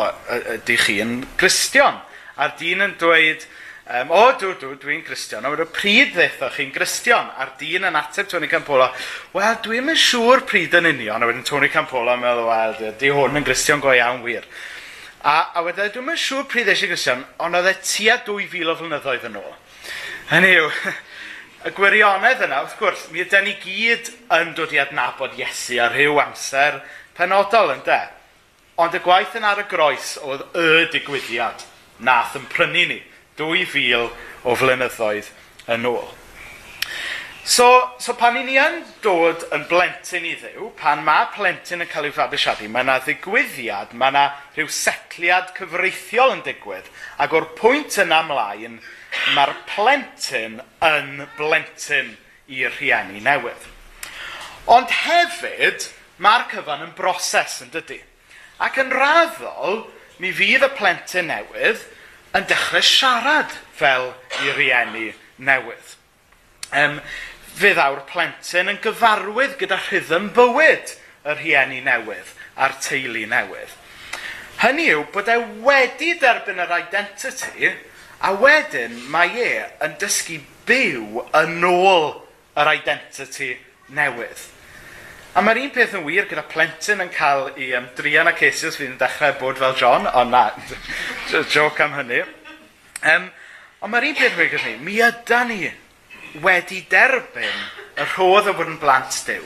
ydy 0.54 0.76
chi'n 0.78 1.14
Gristion. 1.40 1.98
A'r 2.38 2.54
dyn 2.60 2.84
yn 2.86 2.94
dweud, 3.00 3.46
um, 3.98 4.12
o, 4.14 4.20
dw, 4.38 4.52
dw, 4.60 4.76
dwi'n 4.78 5.02
Gristion. 5.06 5.42
A 5.42 5.50
wedi 5.50 5.66
pryd 5.74 6.14
ddeithoch 6.14 6.54
chi'n 6.60 6.70
Gristion? 6.74 7.32
A'r 7.42 7.50
dyn 7.58 7.88
yn 7.88 7.98
ateb 7.98 8.30
Tony 8.30 8.50
Campola, 8.50 8.92
wel, 9.34 9.58
dwi'n 9.64 9.88
mynd 9.88 10.02
siŵr 10.04 10.44
pryd 10.46 10.78
yn 10.78 10.90
union. 10.92 11.24
A 11.24 11.30
wedyn 11.30 11.46
Tony 11.48 11.72
Campola 11.74 12.14
yn 12.14 12.22
meddwl, 12.22 12.46
wel, 12.46 12.78
di 13.00 13.10
hwn 13.14 13.42
yn 13.42 13.48
Gristion 13.48 13.82
go 13.82 13.90
iawn 13.96 14.22
wir. 14.26 14.46
A, 15.26 15.50
a 15.58 15.66
wedyn, 15.66 15.90
dwi'n 15.96 16.06
mynd 16.12 16.22
siŵr 16.22 16.46
pryd 16.52 16.70
eisiau 16.70 16.94
Gristion, 16.94 17.26
ond 17.42 17.58
oedd 17.58 17.72
e 17.72 17.76
tua 17.82 18.20
2000 18.28 18.70
o 18.70 18.78
flynyddoedd 18.78 19.28
yn 19.32 19.42
ôl. 19.42 19.54
Hynny 20.30 20.54
yw, 20.60 20.70
y 21.68 21.72
gwirionedd 21.76 22.44
yna, 22.46 22.62
wrth 22.64 22.76
gwrs, 22.80 23.06
mi 23.12 23.20
ydyn 23.24 23.44
ni 23.44 23.54
gyd 23.60 24.08
yn 24.34 24.54
dod 24.56 24.72
i 24.72 24.80
adnabod 24.80 25.36
Iesu 25.36 25.76
ar 25.82 25.92
rhyw 25.92 26.20
amser 26.22 26.80
penodol 27.18 27.74
yn 27.74 27.82
de. 27.86 27.98
Ond 28.80 28.94
y 28.94 29.02
gwaith 29.04 29.36
yn 29.36 29.46
ar 29.48 29.60
y 29.60 29.66
groes 29.68 30.14
oedd 30.22 30.46
y 30.56 30.86
digwyddiad 30.94 31.66
nath 32.08 32.38
yn 32.38 32.46
prynu 32.52 32.86
ni 32.92 33.02
2000 33.40 34.08
o 34.48 34.56
flynyddoedd 34.58 35.32
yn 35.74 35.90
ôl. 35.90 36.17
So, 37.48 37.92
so 37.98 38.12
pan 38.12 38.36
i 38.36 38.42
ni 38.44 38.58
yn 38.60 38.82
dod 39.00 39.46
yn 39.56 39.62
blentyn 39.70 40.26
i 40.28 40.34
ddew, 40.36 40.66
pan 40.76 41.00
mae 41.00 41.30
plentyn 41.32 41.80
yn 41.80 41.88
cael 41.88 42.10
ei 42.10 42.12
fabwysiadu, 42.12 42.66
mae 42.68 42.84
yna 42.84 42.98
ddigwyddiad, 43.00 43.94
mae 43.96 44.12
yna 44.12 44.24
rhyw 44.52 44.68
setliad 44.68 45.54
cyfreithiol 45.56 46.34
yn 46.34 46.42
digwydd. 46.44 46.90
Ac 47.24 47.32
o'r 47.38 47.46
pwynt 47.56 47.96
yna 48.04 48.18
ymlaen, 48.26 48.76
mae'r 49.32 49.54
plentyn 49.70 50.60
yn 50.90 51.24
blentyn 51.38 52.10
i'r 52.52 52.76
rhieni 52.76 53.24
newydd. 53.24 53.64
Ond 54.76 54.92
hefyd, 55.06 55.86
mae'r 56.20 56.44
cyfan 56.52 56.84
yn 56.84 56.92
broses 57.00 57.62
yn 57.64 57.72
dydy. 57.72 58.02
Ac 58.60 58.76
yn 58.84 58.92
raddol, 58.92 59.86
mi 60.20 60.34
fydd 60.36 60.68
y 60.68 60.74
plentyn 60.76 61.32
newydd 61.32 61.80
yn 62.36 62.44
dechrau 62.52 62.84
siarad 62.84 63.56
fel 63.80 64.10
i 64.44 64.52
rieni 64.60 65.14
newydd. 65.40 65.96
Um, 66.76 66.98
Fe 67.58 67.72
ddaw'r 67.74 68.04
plentyn 68.06 68.70
yn 68.70 68.76
gyfarwydd 68.84 69.56
gyda 69.58 69.80
rhythm 69.88 70.28
bywyd 70.36 70.92
y 71.26 71.32
rhieni 71.34 71.80
newydd 71.82 72.28
a'r 72.54 72.76
teulu 72.84 73.24
newydd. 73.26 73.72
Hynny 74.60 74.84
yw 74.92 75.00
bod 75.14 75.30
e 75.32 75.34
wedi 75.66 76.12
derbyn 76.20 76.62
yr 76.62 76.74
identity 76.76 77.72
a 78.22 78.30
wedyn 78.38 78.94
mae 79.10 79.32
e 79.42 79.48
yn 79.86 79.96
dysgu 79.98 80.38
byw 80.68 81.24
yn 81.40 81.66
ôl 81.66 82.06
yr 82.58 82.70
identity 82.76 83.50
newydd. 83.94 84.46
A 85.34 85.42
mae'r 85.42 85.62
un 85.64 85.74
peth 85.74 85.98
yn 85.98 86.06
wir 86.06 86.30
gyda 86.30 86.46
plentyn 86.50 87.02
yn 87.02 87.10
cael 87.14 87.50
i 87.58 87.72
um, 87.78 87.90
drian 87.98 88.30
ac 88.30 88.44
eisiau 88.46 88.74
fi'n 88.74 88.96
dechrau 89.02 89.34
bod 89.42 89.58
fel 89.58 89.74
John, 89.78 90.06
ond 90.06 90.34
na, 90.34 90.46
joc 91.54 91.82
am 91.82 91.98
hynny. 91.98 92.22
Um, 93.02 93.28
ond 93.82 93.94
mae'r 93.94 94.08
un 94.12 94.18
peth 94.22 94.38
yn 94.38 94.42
wir 94.44 94.54
gyda 94.54 94.70
ni, 94.70 94.78
mi 94.86 95.02
yda 95.10 95.44
ni 95.50 95.60
wedi 96.42 96.84
derbyn 96.90 97.64
y 97.98 98.06
rhodd 98.14 98.50
o 98.50 98.54
fod 98.54 98.70
yn 98.70 98.78
blant 98.82 99.22
dew. 99.26 99.44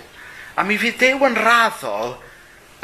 A 0.57 0.65
mi 0.67 0.77
fydd 0.81 1.01
dew 1.01 1.25
yn 1.29 1.39
raddol 1.39 2.17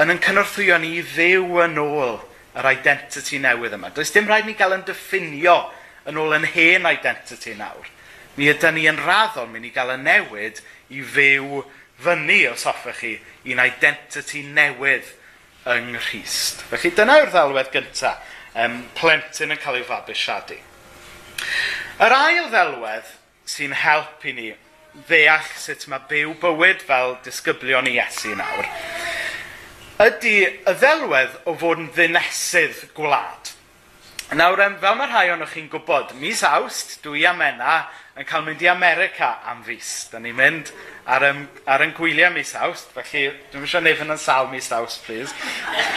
yn 0.01 0.15
yn 0.15 0.23
cynorthwyo 0.25 0.79
ni 0.81 0.95
i 0.99 1.05
ddew 1.05 1.61
yn 1.65 1.81
ôl 1.83 2.19
yr 2.59 2.71
identity 2.73 3.41
newydd 3.43 3.77
yma. 3.77 3.91
Does 3.95 4.13
dim 4.15 4.29
rhaid 4.29 4.49
ni 4.49 4.57
gael 4.59 4.77
yn 4.79 4.87
diffinio 4.89 5.59
yn 6.09 6.19
ôl 6.21 6.37
yn 6.39 6.47
hen 6.49 6.89
identity 6.89 7.55
nawr. 7.59 7.91
Mi 8.39 8.49
ydy 8.53 8.73
ni 8.75 8.87
yn 8.89 9.01
raddol 9.03 9.51
mynd 9.51 9.69
i 9.69 9.73
gael 9.75 9.97
y 9.97 9.99
newid 10.01 10.63
i 10.95 11.03
fyw 11.03 11.63
fyny 12.03 12.45
os 12.53 12.65
hoffech 12.69 13.03
chi 13.03 13.15
i'n 13.51 13.63
identity 13.63 14.45
newydd 14.47 15.11
yng 15.69 15.93
Nghyst. 15.97 16.63
Felly 16.71 16.93
dyna 16.97 17.19
yw'r 17.21 17.33
ddelwedd 17.35 17.73
gyntaf, 17.75 18.23
um, 18.55 18.81
plentyn 18.97 19.53
yn 19.53 19.61
cael 19.61 19.81
ei 19.81 19.87
fabwysiadu. 19.87 20.57
Yr 21.99 22.15
ail 22.15 22.47
ddelwedd 22.53 23.18
sy'n 23.49 23.75
help 23.77 24.25
i 24.29 24.35
ni 24.37 24.49
ddeall 25.09 25.53
sut 25.61 25.87
mae 25.91 26.05
byw 26.11 26.35
bywyd 26.43 26.83
fel 26.85 27.17
disgyblion 27.25 27.89
i 27.89 27.95
Iesu 27.99 28.35
nawr, 28.37 28.67
ydy 30.05 30.35
y 30.49 30.75
ddelwedd 30.81 31.39
o 31.49 31.55
fod 31.59 31.85
yn 31.85 31.93
ddinesydd 31.95 32.89
gwlad. 32.97 33.55
Nawr, 34.37 34.61
fel 34.83 34.97
mae 34.99 35.09
rhai 35.09 35.31
o'n 35.33 35.47
chi'n 35.49 35.71
gwybod, 35.73 36.13
mis 36.21 36.43
awst, 36.45 36.99
dwi 37.05 37.25
a 37.25 37.33
Mena 37.33 37.79
yn 38.19 38.27
cael 38.29 38.45
mynd 38.45 38.61
i 38.61 38.69
America 38.69 39.39
am 39.49 39.63
fus. 39.65 40.09
Da 40.13 40.21
ni'n 40.21 40.37
mynd 40.37 40.73
ar, 41.09 41.25
um, 41.31 41.45
ar 41.65 41.85
yn 41.87 41.95
gwyliau 41.97 42.35
mis 42.35 42.53
awst, 42.59 42.91
felly 42.97 43.31
dwi'n 43.53 43.65
eisiau 43.65 43.85
neud 43.87 44.03
yn 44.05 44.19
sal 44.21 44.51
mis 44.53 44.69
awst, 44.77 45.07
please. 45.07 45.33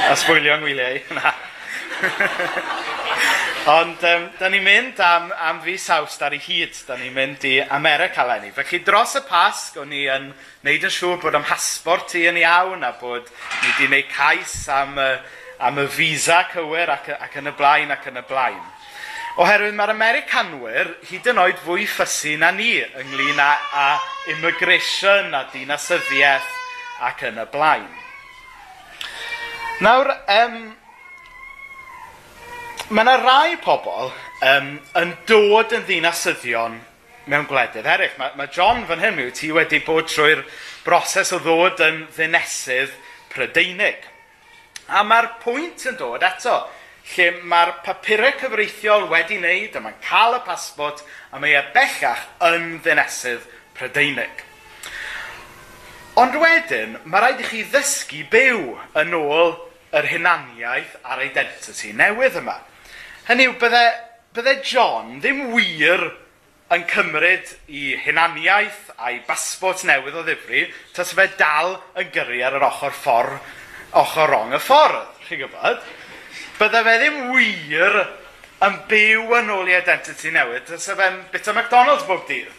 A 0.08 0.16
sbwylio 0.16 0.56
yn 0.56 0.64
gwyliau. 0.64 1.02
Na. 1.18 1.34
Ond 3.72 4.02
um, 4.10 4.24
da 4.40 4.48
ni'n 4.50 4.64
mynd 4.66 4.98
am, 5.06 5.28
am 5.38 5.60
fus 5.62 5.84
awst 5.94 6.24
ar 6.26 6.34
ei 6.34 6.42
hyd, 6.42 6.74
da 6.88 6.96
ni'n 6.98 7.14
mynd 7.14 7.44
i 7.46 7.60
America 7.62 8.26
lenni. 8.26 8.50
Felly 8.56 8.80
dros 8.82 9.14
y 9.20 9.22
pasg, 9.28 9.78
o'n 9.78 9.94
i 9.94 10.08
yn 10.10 10.32
neud 10.66 10.88
yn 10.88 10.94
siŵr 10.96 11.20
bod 11.22 11.38
am 11.38 11.46
hasbort 11.46 12.16
i 12.18 12.24
yn 12.32 12.40
iawn 12.42 12.82
a 12.88 12.90
bod 12.98 13.30
ni 13.30 13.68
wedi 13.68 13.86
gwneud 13.86 14.10
cais 14.16 14.56
am, 14.74 14.98
uh, 14.98 15.22
am 15.62 15.78
y 15.78 15.86
visa 15.94 16.42
cywir 16.50 16.90
ac, 16.90 17.14
ac 17.22 17.38
yn 17.38 17.54
y 17.54 17.56
blaen 17.60 17.94
ac 17.94 18.10
yn 18.10 18.18
y 18.18 18.26
blaen. 18.32 18.66
Oherwydd 19.40 19.78
mae'r 19.78 19.94
Americanwyr 19.94 20.90
hyd 21.08 21.30
yn 21.32 21.46
oed 21.46 21.62
fwy 21.62 21.86
ffysu 21.88 22.34
na 22.42 22.50
ni 22.52 22.74
ynglyn 22.82 23.40
â, 23.40 23.54
â 23.78 23.88
immigration 24.34 25.38
a 25.38 25.46
dinasyddiaeth 25.54 26.50
ac 27.08 27.28
yn 27.30 27.38
y 27.46 27.48
blaen. 27.54 27.90
Nawr, 29.86 30.10
um, 30.30 30.58
mae 32.92 33.06
yna 33.06 33.18
rai 33.22 33.58
pobl 33.64 34.10
um, 34.44 34.72
yn 35.00 35.14
dod 35.30 35.72
yn 35.78 35.86
ddinasyddion 35.88 36.76
mewn 37.32 37.48
gwledydd 37.48 37.88
eraill. 37.88 38.18
Mae, 38.20 38.34
mae 38.36 38.52
John 38.52 38.84
fan 38.90 39.04
hyn 39.04 39.22
yw 39.24 39.32
ti 39.36 39.52
wedi 39.56 39.80
bod 39.86 40.10
trwy'r 40.12 40.44
broses 40.84 41.32
o 41.32 41.40
ddod 41.40 41.80
yn 41.86 42.04
ddinesydd 42.16 42.94
prydeinig. 43.32 44.04
A 44.92 45.06
mae'r 45.08 45.30
pwynt 45.44 45.86
yn 45.88 45.98
dod 46.00 46.24
eto, 46.28 46.58
lle 47.14 47.28
mae'r 47.48 47.78
papurau 47.86 48.36
cyfreithiol 48.42 49.08
wedi 49.12 49.40
wneud, 49.40 49.78
a 49.78 49.84
mae'n 49.86 50.00
cael 50.04 50.40
y 50.40 50.42
pasbod, 50.48 51.04
a 51.32 51.40
mae 51.40 51.56
e 51.56 51.62
bellach 51.76 52.26
yn 52.50 52.82
ddinesydd 52.84 53.46
prydeinig. 53.78 54.44
Ond 56.20 56.36
wedyn, 56.42 56.98
mae 57.08 57.24
rhaid 57.24 57.40
i 57.40 57.48
chi 57.48 57.64
ddysgu 57.72 58.26
byw 58.34 58.66
yn 59.00 59.16
ôl 59.16 59.56
yr 59.96 60.10
hunaniaeth 60.12 60.98
a'r 61.08 61.24
identity 61.24 61.94
newydd 61.96 62.42
yma. 62.42 62.58
Hynny 63.28 63.46
yw, 63.46 63.56
bydde, 63.62 63.82
bydde 64.34 64.54
John 64.66 65.20
ddim 65.22 65.52
wir 65.54 66.08
yn 66.74 66.86
cymryd 66.90 67.52
i 67.70 67.92
hunaniaeth 68.02 68.94
a'i 68.98 69.20
basbort 69.28 69.84
newydd 69.86 70.18
o 70.18 70.24
ddifri, 70.26 70.64
tas 70.96 71.12
fe 71.18 71.28
dal 71.38 71.76
yn 72.00 72.10
gyrru 72.16 72.40
ar 72.48 72.58
yr 72.58 72.66
ochr 72.66 72.96
ffordd, 72.96 73.52
ochr 74.02 74.32
rong 74.32 74.56
y 74.56 74.62
ffordd, 74.64 75.22
chi'n 75.28 75.44
gwybod? 75.44 75.86
Bydde 76.58 76.84
fe 76.88 76.98
ddim 77.04 77.20
wir 77.36 78.00
yn 78.66 78.82
byw 78.90 79.38
yn 79.42 79.54
ôl 79.54 79.70
i 79.70 79.78
identity 79.78 80.34
newydd, 80.34 80.66
tas 80.72 80.90
fe'n 80.90 81.22
bit 81.34 81.50
o 81.52 81.54
McDonald's 81.58 82.08
bob 82.10 82.26
dydd. 82.30 82.50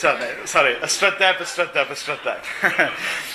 Sorry, 0.00 0.76
ysbrydeb, 0.84 1.40
ysbrydeb, 1.44 1.96
ysbrydeb. 1.96 2.52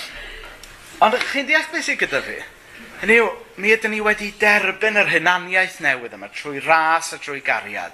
Ond 1.06 1.18
chi'n 1.32 1.50
deall 1.50 1.66
beth 1.72 1.90
sy'n 1.90 1.98
gyda 2.00 2.22
fi? 2.26 2.38
Hynny 3.02 3.18
yw, 3.20 3.28
mi 3.60 3.72
ydym 3.74 3.92
ni 3.92 4.00
wedi 4.04 4.30
derbyn 4.40 4.96
yr 4.96 5.10
hunaniaeth 5.12 5.82
newydd 5.84 6.14
yma 6.16 6.30
trwy 6.32 6.62
ras 6.64 7.12
a 7.12 7.18
trwy 7.20 7.42
gariad. 7.44 7.92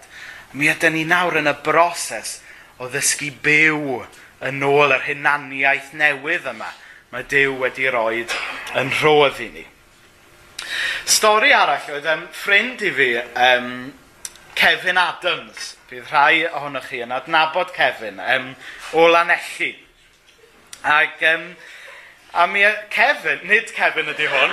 Mi 0.54 0.68
ydym 0.70 0.94
ni 0.94 1.02
nawr 1.08 1.40
yn 1.40 1.50
y 1.50 1.54
broses 1.66 2.36
o 2.78 2.86
ddysgu 2.90 3.32
byw 3.42 4.04
yn 4.46 4.62
ôl 4.66 4.94
yr 4.94 5.02
hunaniaeth 5.08 5.90
newydd 5.98 6.46
yma 6.52 6.70
mae 7.12 7.26
Dyw 7.28 7.58
wedi 7.60 7.90
roed 7.92 8.32
yn 8.78 8.92
rhodd 9.02 9.40
i 9.44 9.48
ni. 9.52 9.66
Stori 11.04 11.50
arall 11.52 11.90
oedd 11.92 12.06
um, 12.08 12.22
ffrind 12.32 12.80
i 12.86 12.92
fi, 12.96 13.08
um, 13.48 13.68
Kevin 14.56 15.00
Adams, 15.02 15.74
bydd 15.90 16.08
rhai 16.08 16.46
ohonoch 16.48 16.88
chi 16.88 17.02
yn 17.04 17.12
adnabod 17.12 17.74
Kevin, 17.76 18.22
um, 18.22 18.52
o 18.96 19.04
Lanelli. 19.12 19.74
Ac 20.88 21.20
um, 21.34 21.50
A 22.34 22.46
mi 22.46 22.62
e- 22.64 22.84
Kevin, 22.88 23.40
nid 23.44 23.72
Kevin 23.76 24.08
ydy 24.08 24.24
hwn. 24.24 24.52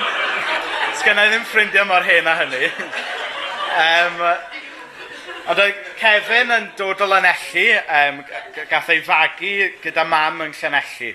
Sgynna 1.00 1.24
i 1.24 1.30
ddim 1.32 1.46
ffrindiau 1.48 1.86
mor 1.88 2.04
hen 2.04 2.28
a 2.28 2.34
hynny. 2.42 2.68
um, 3.80 4.18
ond 5.48 5.62
oedd 5.64 5.80
Kevin 6.02 6.52
yn 6.52 6.68
dod 6.76 7.00
o 7.00 7.08
Lanelli, 7.08 7.70
um, 7.80 8.20
gath 8.68 8.92
ei 8.92 9.00
fagu 9.06 9.54
gyda 9.86 10.04
mam 10.04 10.44
yn 10.44 10.52
Llanelli. 10.60 11.14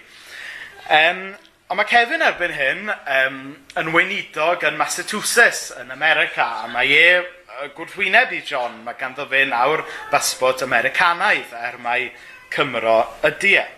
Um, 0.88 1.22
ond 1.68 1.82
mae 1.82 1.90
Kevin 1.92 2.24
erbyn 2.30 2.56
hyn 2.56 2.88
um, 2.94 3.38
yn 3.84 3.92
weinidog 3.92 4.64
yn 4.64 4.80
Massachusetts 4.80 5.68
yn 5.82 5.92
America, 5.92 6.48
a 6.64 6.72
mae 6.72 6.96
e 6.96 7.68
gwrthwyneb 7.76 8.32
i 8.32 8.40
John, 8.40 8.80
mae 8.88 8.96
ganddo 8.96 9.28
fe 9.28 9.44
nawr 9.52 9.84
basbod 10.08 10.64
Americanaidd 10.64 11.52
er 11.60 11.76
mae 11.84 12.08
Cymro 12.56 13.02
ydy 13.28 13.56
e. 13.60 13.70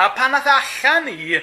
A 0.00 0.08
pan 0.16 0.32
nath 0.32 0.48
e 0.48 0.56
allan 0.56 1.12
i 1.12 1.34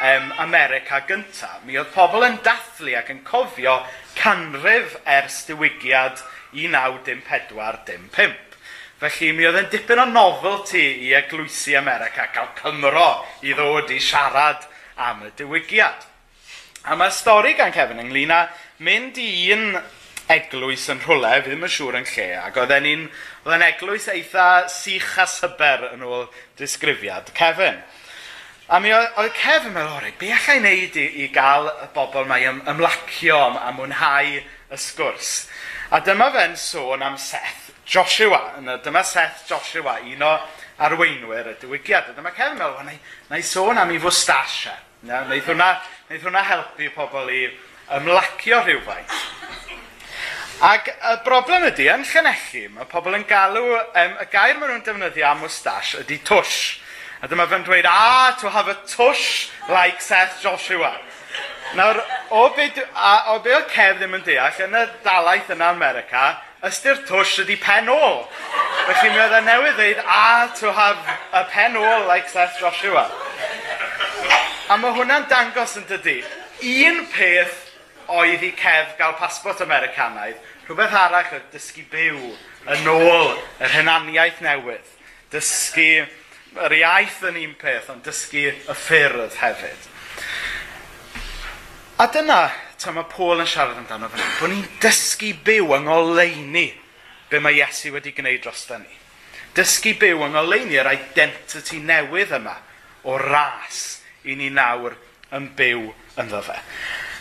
um, 0.00 0.32
America 0.38 1.00
gyntaf, 1.08 1.62
mi 1.66 1.78
oedd 1.78 1.92
pobl 1.94 2.26
yn 2.26 2.38
dathlu 2.46 2.94
ac 2.98 3.10
yn 3.14 3.22
cofio 3.26 3.76
canrif 4.18 4.96
ers 5.04 5.44
diwygiad 5.48 6.22
1954-55. 6.54 8.34
Felly 9.02 9.32
mi 9.36 9.46
oedd 9.48 9.60
yn 9.64 9.70
dipyn 9.72 10.02
o 10.04 10.06
novelty 10.08 10.84
i 11.08 11.12
eglwysi 11.18 11.74
America 11.78 12.28
cael 12.32 12.52
Cymro 12.60 13.10
i 13.44 13.52
ddod 13.56 13.90
i 13.92 14.00
siarad 14.00 14.62
am 14.96 15.24
y 15.26 15.30
diwygiad. 15.38 16.06
A 16.84 16.96
mae 17.00 17.12
stori 17.12 17.54
gan 17.58 17.72
Kevin 17.74 18.02
ynglyn 18.04 18.32
â 18.34 18.46
mynd 18.84 19.18
i 19.20 19.28
un 19.54 19.76
eglwys 20.30 20.86
yn 20.92 21.02
rhwle, 21.04 21.30
fi 21.42 21.50
ddim 21.50 21.66
yn 21.66 21.72
siŵr 21.72 21.98
yn 22.00 22.06
lle, 22.08 22.28
ac 22.40 22.56
oedd 22.60 22.72
e'n 22.76 23.66
eglwys 23.66 24.06
eitha 24.12 24.46
sych 24.72 25.18
a 25.20 25.26
syber 25.28 25.90
yn 25.90 26.04
ôl 26.06 26.24
disgrifiad 26.60 27.32
Kevin. 27.36 27.82
A 28.66 28.78
mi 28.80 28.88
oedd 28.96 29.34
Cef 29.36 29.66
yn 29.68 29.74
meddwl, 29.74 29.98
o 29.98 30.00
reit, 30.00 30.14
be 30.16 30.30
allai 30.32 30.54
wneud 30.56 30.94
i, 30.96 31.02
i 31.20 31.24
gael 31.32 31.66
y 31.68 31.88
bobl 31.92 32.24
mae 32.24 32.46
ym, 32.48 32.62
ymlacio 32.72 33.36
a 33.60 33.72
mwynhau 33.76 34.38
y 34.38 34.78
sgwrs? 34.80 35.32
A 35.92 35.98
dyma 36.00 36.30
fe'n 36.32 36.54
sôn 36.56 37.02
am 37.04 37.18
Seth 37.20 37.74
Joshua. 37.84 38.38
Yna, 38.62 38.78
dyma 38.80 39.02
Seth 39.04 39.42
Joshua, 39.50 39.98
un 40.08 40.24
o 40.24 40.30
arweinwyr 40.80 41.50
y 41.52 41.54
diwygiad. 41.60 42.08
A 42.08 42.16
dyma 42.16 42.32
Cef 42.32 42.54
yn 42.54 42.56
meddwl, 42.62 42.86
na, 42.88 42.94
na 43.28 43.40
i 43.42 43.44
sôn 43.44 43.82
am 43.82 43.92
i 43.92 44.00
fwstasia. 44.00 44.72
Na, 45.04 45.20
wneud 45.26 45.44
hwnna, 45.44 45.68
hwnna 46.14 46.44
helpu 46.48 46.88
pobl 46.94 47.28
i 47.34 47.42
ymlacio 47.98 48.62
rhywfaint. 48.64 49.12
Ac 50.64 50.88
y 50.88 51.12
broblem 51.26 51.68
ydy, 51.68 51.90
yn 51.92 52.08
Llanelli, 52.08 52.64
mae 52.72 52.88
pobl 52.88 53.20
yn 53.20 53.28
galw, 53.28 53.76
um, 53.76 54.16
y 54.24 54.26
gair 54.32 54.56
maen 54.56 54.72
nhw'n 54.72 54.88
defnyddio 54.88 55.28
am 55.34 55.44
mwstash 55.44 55.98
ydy 56.00 56.22
twsh. 56.24 56.80
A 57.24 57.26
dyma 57.26 57.46
fe'n 57.48 57.62
dweud, 57.64 57.86
ah, 57.88 58.36
to 58.38 58.50
have 58.50 58.68
a 58.68 58.74
tush 58.86 59.48
like 59.70 59.98
Seth 60.02 60.42
Joshua. 60.42 61.00
Nawr, 61.74 61.96
o 62.30 62.50
be, 62.54 62.68
a, 62.94 63.32
o 63.32 63.38
be 63.38 63.54
o 63.56 63.62
Cev 63.64 63.96
ddim 63.96 64.18
yn 64.18 64.24
deall, 64.26 64.58
yn 64.60 64.74
y 64.76 64.82
dalaeth 65.06 65.48
yna 65.54 65.70
America, 65.72 66.24
ystyr 66.68 66.98
tush 67.08 67.38
ydy 67.40 67.54
pen 67.62 67.88
ôl. 67.88 68.26
Felly 68.90 69.12
mi 69.14 69.22
oedd 69.22 69.36
e 69.38 69.40
newydd 69.46 69.78
dweud, 69.78 70.02
ah, 70.04 70.50
to 70.58 70.72
have 70.76 71.14
a 71.32 71.46
pen 71.48 71.78
ôl 71.80 72.04
like 72.10 72.28
Seth 72.28 72.58
Joshua. 72.60 73.06
A 74.68 74.76
mae 74.82 74.92
hwnna'n 74.98 75.24
dangos 75.30 75.78
yn 75.80 75.86
dydy, 75.88 76.18
un 76.74 77.06
peth 77.14 77.56
oedd 78.18 78.44
i 78.44 78.50
Cev 78.58 78.98
gael 78.98 79.16
pasbort 79.22 79.64
Americanaidd, 79.64 80.36
rhywbeth 80.66 80.98
arall 81.06 81.32
oedd 81.38 81.48
dysgu 81.56 81.86
byw 81.88 82.20
yn 82.76 82.92
ôl 82.92 83.32
yr 83.64 83.74
hynaniaeth 83.78 84.44
newydd. 84.44 84.92
Dysgu 85.32 86.04
yr 86.62 86.76
iaith 86.78 87.22
yn 87.28 87.40
un 87.40 87.54
peth, 87.58 87.90
ond 87.92 88.04
dysgu 88.06 88.46
y 88.52 88.76
ffyrdd 88.78 89.38
hefyd. 89.40 89.88
A 92.02 92.06
dyna, 92.10 92.40
ta 92.78 92.92
mae 92.94 93.06
Paul 93.10 93.42
yn 93.42 93.48
siarad 93.48 93.78
amdano 93.80 94.10
fan 94.10 94.22
hyn, 94.22 94.34
bod 94.40 94.52
ni'n 94.52 94.66
dysgu 94.82 95.32
byw 95.46 95.74
yng 95.78 95.88
ngoleini 95.88 96.66
be 97.30 97.40
mae 97.42 97.58
Iesu 97.58 97.94
wedi 97.94 98.12
gwneud 98.14 98.42
dros 98.44 98.66
da 98.68 98.78
ni. 98.82 99.00
Dysgu 99.56 99.94
byw 100.00 100.24
yng 100.26 100.34
ngoleini 100.36 100.78
yr 100.82 100.90
identity 100.92 101.80
newydd 101.82 102.34
yma 102.38 102.56
o 103.08 103.18
ras 103.20 103.82
i 104.24 104.36
ni 104.38 104.50
nawr 104.52 104.96
yn 105.34 105.50
byw 105.58 105.88
ynddo 106.20 106.42
fe. 106.44 106.56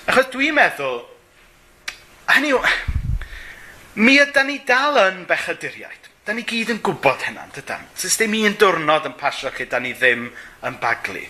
Achos 0.09 0.29
dwi'n 0.33 0.57
meddwl, 0.57 1.03
hynny 2.33 2.53
yw, 2.53 2.61
mi 4.03 4.17
ydy 4.21 4.47
ni 4.47 4.57
dal 4.67 4.99
yn 5.07 5.23
bechaduriaid. 5.29 6.02
Da 6.23 6.31
ni 6.31 6.45
gyd 6.47 6.69
yn 6.71 6.79
gwybod 6.79 7.25
hynna, 7.25 7.49
dydan. 7.51 7.81
Sys 7.99 8.15
dim 8.21 8.37
un 8.39 8.53
diwrnod 8.55 9.09
yn 9.09 9.15
pasio 9.19 9.49
lle 9.51 9.65
da 9.67 9.81
ni 9.83 9.91
ddim 9.91 10.29
yn 10.63 10.77
baglu. 10.79 11.23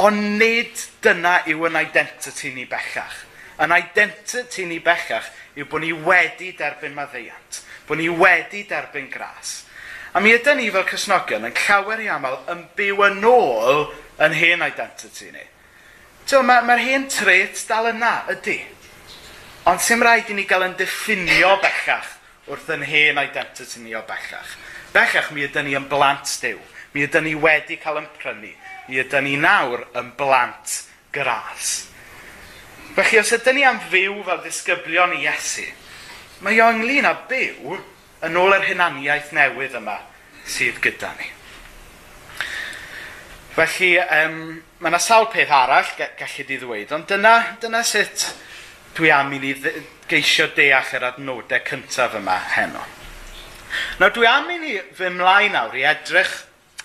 Ond 0.00 0.38
nid 0.40 0.80
dyna 1.04 1.42
yw 1.52 1.66
yn 1.68 1.76
identity 1.76 2.54
ni 2.54 2.64
bellach. 2.70 3.18
Yn 3.60 3.74
identity 3.76 4.64
ni 4.70 4.78
bellach 4.80 5.28
yw 5.60 5.68
bod 5.68 5.84
ni 5.84 5.92
wedi 5.92 6.54
derbyn 6.56 6.96
maddeiant. 6.96 7.60
Bod 7.84 8.00
ni 8.00 8.08
wedi 8.08 8.64
derbyn 8.70 9.12
gras. 9.12 9.58
A 10.16 10.24
mi 10.24 10.32
ydy 10.32 10.56
ni 10.56 10.70
fel 10.72 10.88
cysnogion 10.88 11.44
yn 11.44 11.60
llawer 11.66 12.00
i 12.00 12.08
aml 12.16 12.40
yn 12.48 12.64
byw 12.80 13.04
yn 13.10 13.28
ôl 13.28 13.86
yn 14.24 14.40
hen 14.40 14.64
identity 14.64 15.34
ni. 15.34 15.46
Mae'r 16.32 16.64
ma 16.64 16.80
hen 16.80 17.10
trait 17.12 17.60
dal 17.68 17.92
yna, 17.92 18.16
ydy. 18.32 18.56
Ond 19.68 19.84
sy'n 19.84 20.00
rhaid 20.00 20.32
i 20.32 20.40
ni 20.40 20.48
gael 20.48 20.70
yn 20.70 20.80
diffinio 20.80 21.58
bellach 21.60 22.13
wrth 22.50 22.70
yn 22.74 22.84
hen 22.84 23.20
identity 23.22 23.80
ni 23.80 23.94
o 23.96 24.02
bellach. 24.08 24.56
Bellach 24.94 25.30
mi 25.32 25.46
ydyn 25.46 25.68
ni 25.68 25.76
yn 25.78 25.88
blant 25.90 26.36
diw. 26.42 26.60
Mi 26.94 27.06
ydyn 27.06 27.26
ni 27.26 27.34
wedi 27.38 27.78
cael 27.80 28.02
yn 28.02 28.10
prynu. 28.18 28.52
Mi 28.88 29.00
ydyn 29.00 29.26
ni 29.26 29.38
nawr 29.40 29.86
yn 29.96 30.12
blant 30.18 30.82
gras. 31.14 31.72
Felly 32.94 33.18
os 33.18 33.32
ydyn 33.34 33.58
ni 33.58 33.64
am 33.66 33.80
fyw 33.90 34.20
fel 34.26 34.42
ddisgyblion 34.44 35.16
i 35.16 35.24
Iesu, 35.24 35.64
mae 36.46 36.60
o 36.62 36.68
ynglyn 36.70 37.08
â 37.08 37.14
byw 37.30 37.78
yn 38.28 38.36
ôl 38.38 38.54
yr 38.54 38.68
hunaniaeth 38.68 39.32
newydd 39.34 39.74
yma 39.80 39.96
sydd 40.46 40.78
gyda 40.84 41.10
ni. 41.18 41.26
Felly, 43.54 43.90
um, 44.02 44.38
mae 44.78 44.92
yna 44.92 45.00
sawl 45.02 45.26
peth 45.32 45.50
arall 45.54 45.90
gallu 45.98 46.46
di 46.46 46.58
ddweud, 46.60 46.94
ond 46.94 47.08
dyna, 47.10 47.34
dyna 47.62 47.82
sut 47.86 48.28
dwi 48.94 49.10
am 49.10 49.32
i 49.34 49.38
ni 49.42 49.54
geisio 50.08 50.46
deall 50.54 50.92
yr 50.96 51.08
adnodau 51.10 51.62
cyntaf 51.66 52.14
yma 52.18 52.36
heno. 52.54 52.82
Nawr 53.98 54.12
dwi 54.14 54.28
am 54.30 54.50
i 54.54 54.58
ni 54.62 54.74
fy 54.94 55.10
mlaen 55.10 55.54
nawr 55.56 55.74
i 55.74 55.82
edrych 55.88 56.34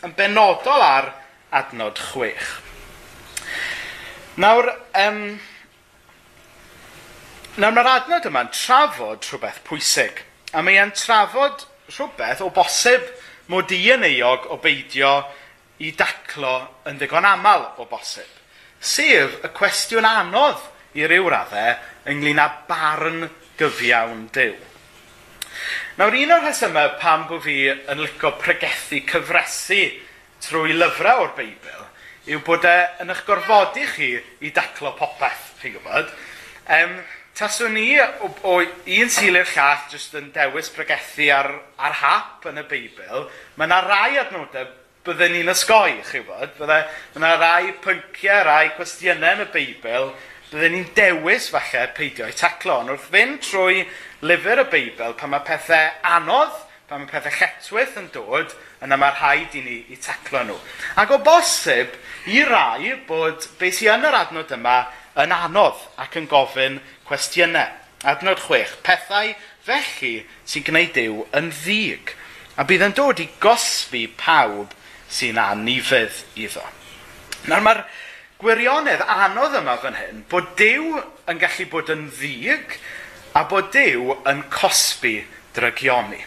yn 0.06 0.16
benodol 0.18 0.82
ar 0.82 1.12
adnod 1.54 2.00
chwech. 2.10 2.48
Nawr, 4.40 4.72
um, 5.04 5.22
nawr 7.60 7.76
mae'r 7.76 7.92
adnod 7.92 8.30
yma'n 8.30 8.50
trafod 8.56 9.28
rhywbeth 9.28 9.62
pwysig, 9.68 10.24
a 10.56 10.64
mae'n 10.66 10.96
trafod 10.98 11.68
rhywbeth 11.92 12.42
o 12.46 12.50
bosib 12.56 13.06
mod 13.52 13.70
i 13.76 13.84
yn 13.94 14.08
eog 14.08 14.48
o 14.50 14.58
beidio 14.64 15.14
i 15.84 15.92
daclo 15.98 16.56
yn 16.90 16.98
ddigon 16.98 17.28
aml 17.28 17.68
o 17.78 17.86
bosib, 17.90 18.30
sef 18.80 19.38
y 19.44 19.54
cwestiwn 19.58 20.08
anodd 20.08 20.64
i 20.98 21.06
ryw 21.06 21.28
raddau 21.30 21.78
ynglyn 22.10 22.42
â 22.42 22.48
barn 22.70 23.28
gyfiawn 23.60 24.28
Dyw. 24.34 24.56
Nawr, 26.00 26.16
un 26.16 26.32
o'r 26.32 26.46
rhesymau 26.46 26.96
pam 27.02 27.28
bod 27.28 27.44
fi 27.44 27.58
yn 27.70 28.00
licio 28.00 28.32
pregethu 28.40 29.02
cyfresu 29.10 29.82
trwy 30.46 30.76
lyfrau 30.78 31.26
o'r 31.26 31.36
Beibl 31.38 31.86
yw 32.30 32.42
bod 32.46 32.66
e 32.68 32.76
yn 33.04 33.12
eich 33.12 33.24
gorfodi 33.28 33.86
chi 33.90 34.10
i 34.46 34.52
daclo 34.54 34.94
popeth, 34.98 35.56
chi'n 35.62 35.74
gwybod. 35.76 36.12
Ehm, 36.70 37.00
taswn 37.36 37.74
ni 37.74 37.96
o, 38.00 38.30
o 38.46 38.58
un 38.62 39.12
sil 39.14 39.40
i'r 39.40 39.50
llall 39.50 39.88
jyst 39.92 40.18
yn 40.20 40.30
dewis 40.36 40.70
pregethu 40.76 41.30
ar, 41.34 41.50
ar 41.78 41.98
hap 42.04 42.46
yn 42.52 42.62
y 42.62 42.66
Beibl, 42.70 43.26
mae 43.58 43.70
yna 43.70 43.80
rai 43.88 44.20
adnodau 44.22 44.70
bydden 45.08 45.34
ni'n 45.34 45.52
ysgoi, 45.56 45.98
chi'n 46.06 46.26
gwybod. 46.28 46.54
Bydde, 46.60 46.80
mae 47.16 47.22
yna 47.24 47.36
rai 47.42 47.74
pynciau, 47.84 48.44
rai 48.46 48.74
cwestiynau 48.78 49.40
yn 49.40 49.48
y 49.48 49.50
Beibl 49.56 50.14
byddwn 50.50 50.74
ni'n 50.74 50.88
dewis 50.98 51.50
falle 51.54 51.86
peidio 51.98 52.28
i 52.30 52.34
taclo. 52.34 52.80
Ond 52.82 52.94
wrth 52.94 53.10
fynd 53.14 53.44
trwy 53.46 53.84
lyfr 54.26 54.64
y 54.64 54.66
Beibl, 54.72 55.14
pan 55.18 55.34
mae 55.34 55.46
pethau 55.46 55.92
anodd, 56.16 56.56
pan 56.90 57.04
mae 57.04 57.12
pethau 57.12 57.36
chetwyth 57.36 58.00
yn 58.02 58.10
dod, 58.16 58.56
yna 58.82 58.98
mae 58.98 59.14
rhaid 59.14 59.58
i 59.60 59.62
ni 59.66 59.78
i 59.94 60.00
taclo 60.02 60.42
nhw. 60.48 60.58
Ac 61.02 61.14
o 61.14 61.20
bosib, 61.26 61.94
i 62.30 62.42
rai 62.48 62.96
bod 63.08 63.46
beth 63.60 63.78
sy'n 63.78 64.00
yn 64.00 64.10
yr 64.10 64.18
adnod 64.24 64.56
yma 64.58 64.80
yn 65.22 65.36
anodd 65.36 65.86
ac 66.02 66.18
yn 66.20 66.28
gofyn 66.32 66.82
cwestiynau. 67.08 67.78
Adnod 68.10 68.40
chwech, 68.40 68.78
Pethau 68.86 69.34
felly 69.68 70.24
sy'n 70.48 70.66
gwneud 70.66 70.94
Dyw 70.96 71.24
yn 71.36 71.50
ddig, 71.52 72.14
a 72.58 72.66
bydd 72.68 72.86
yn 72.90 72.96
dod 72.96 73.22
i 73.22 73.30
gosfi 73.44 74.06
pawb 74.20 74.74
sy'n 75.12 75.40
anifedd 75.42 76.24
iddo. 76.40 76.64
Nawr 77.50 77.66
mae'r 77.66 77.84
gwirionedd 78.40 79.02
anodd 79.04 79.58
yma 79.60 79.74
fan 79.84 79.98
hyn 80.00 80.22
bod 80.32 80.54
Dyw 80.60 81.02
yn 81.28 81.40
gallu 81.42 81.66
bod 81.74 81.90
yn 81.92 82.06
ddig 82.08 82.78
a 83.36 83.42
bod 83.52 83.68
Dyw 83.74 84.14
yn 84.32 84.46
cosbi 84.54 85.18
drygioni. 85.58 86.22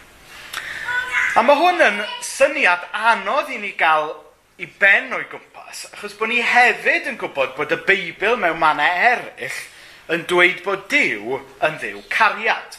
A 1.33 1.41
mae 1.41 1.57
hwn 1.57 1.81
yn 1.81 1.97
syniad 2.21 2.85
anodd 2.93 3.49
i 3.49 3.57
ni 3.57 3.73
gael 3.79 4.11
i 4.61 4.69
ben 4.77 5.09
o'i 5.17 5.25
gwmpas, 5.31 5.87
achos 5.89 6.13
bod 6.19 6.29
ni 6.29 6.43
hefyd 6.45 7.09
yn 7.09 7.17
gwybod 7.17 7.57
bod 7.57 7.73
y 7.73 7.81
Beibl 7.89 8.37
mewn 8.37 8.61
mannau 8.61 9.03
eraill 9.09 9.59
yn 10.13 10.29
dweud 10.29 10.61
bod 10.61 10.85
Dyw 10.93 11.41
yn 11.65 11.81
ddiw 11.81 12.05
cariad. 12.13 12.77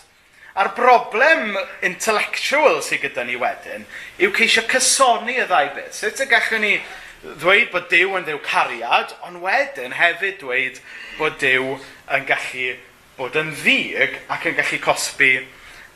A'r 0.55 0.77
broblem 0.77 1.57
intellectual 1.83 2.79
sydd 2.87 3.03
gyda 3.03 3.27
ni 3.27 3.35
wedyn 3.43 3.83
yw 4.23 4.31
ceisio 4.39 4.63
cysoni 4.71 5.41
y 5.43 5.49
ddau 5.51 5.75
beth. 5.75 5.97
Sut 5.99 6.23
y 6.23 6.31
gallwn 6.31 6.63
ni 6.63 6.77
ddweud 7.25 7.71
bod 7.73 7.87
Dyw 7.89 8.19
yn 8.19 8.27
ddew 8.27 8.41
cariad, 8.45 9.15
ond 9.25 9.41
wedyn 9.45 9.97
hefyd 9.97 10.41
dweud 10.43 10.81
bod 11.19 11.39
Dyw 11.41 11.77
yn 12.15 12.27
gallu 12.29 12.73
bod 13.19 13.39
yn 13.39 13.53
ddig 13.57 14.19
ac 14.33 14.49
yn 14.51 14.59
gallu 14.59 14.81
cosbi 14.85 15.33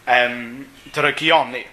um, 0.09 0.39
dyrygioni. 0.95 1.65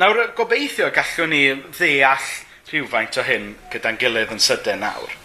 Nawr, 0.00 0.32
gobeithio 0.36 0.90
gallwn 0.94 1.32
ni 1.32 1.44
ddeall 1.78 2.28
rhywfaint 2.72 3.18
o 3.20 3.24
hyn 3.26 3.50
gyda'n 3.72 3.98
gilydd 4.00 4.32
yn 4.32 4.40
sydyn 4.40 4.80
nawr. 4.84 5.16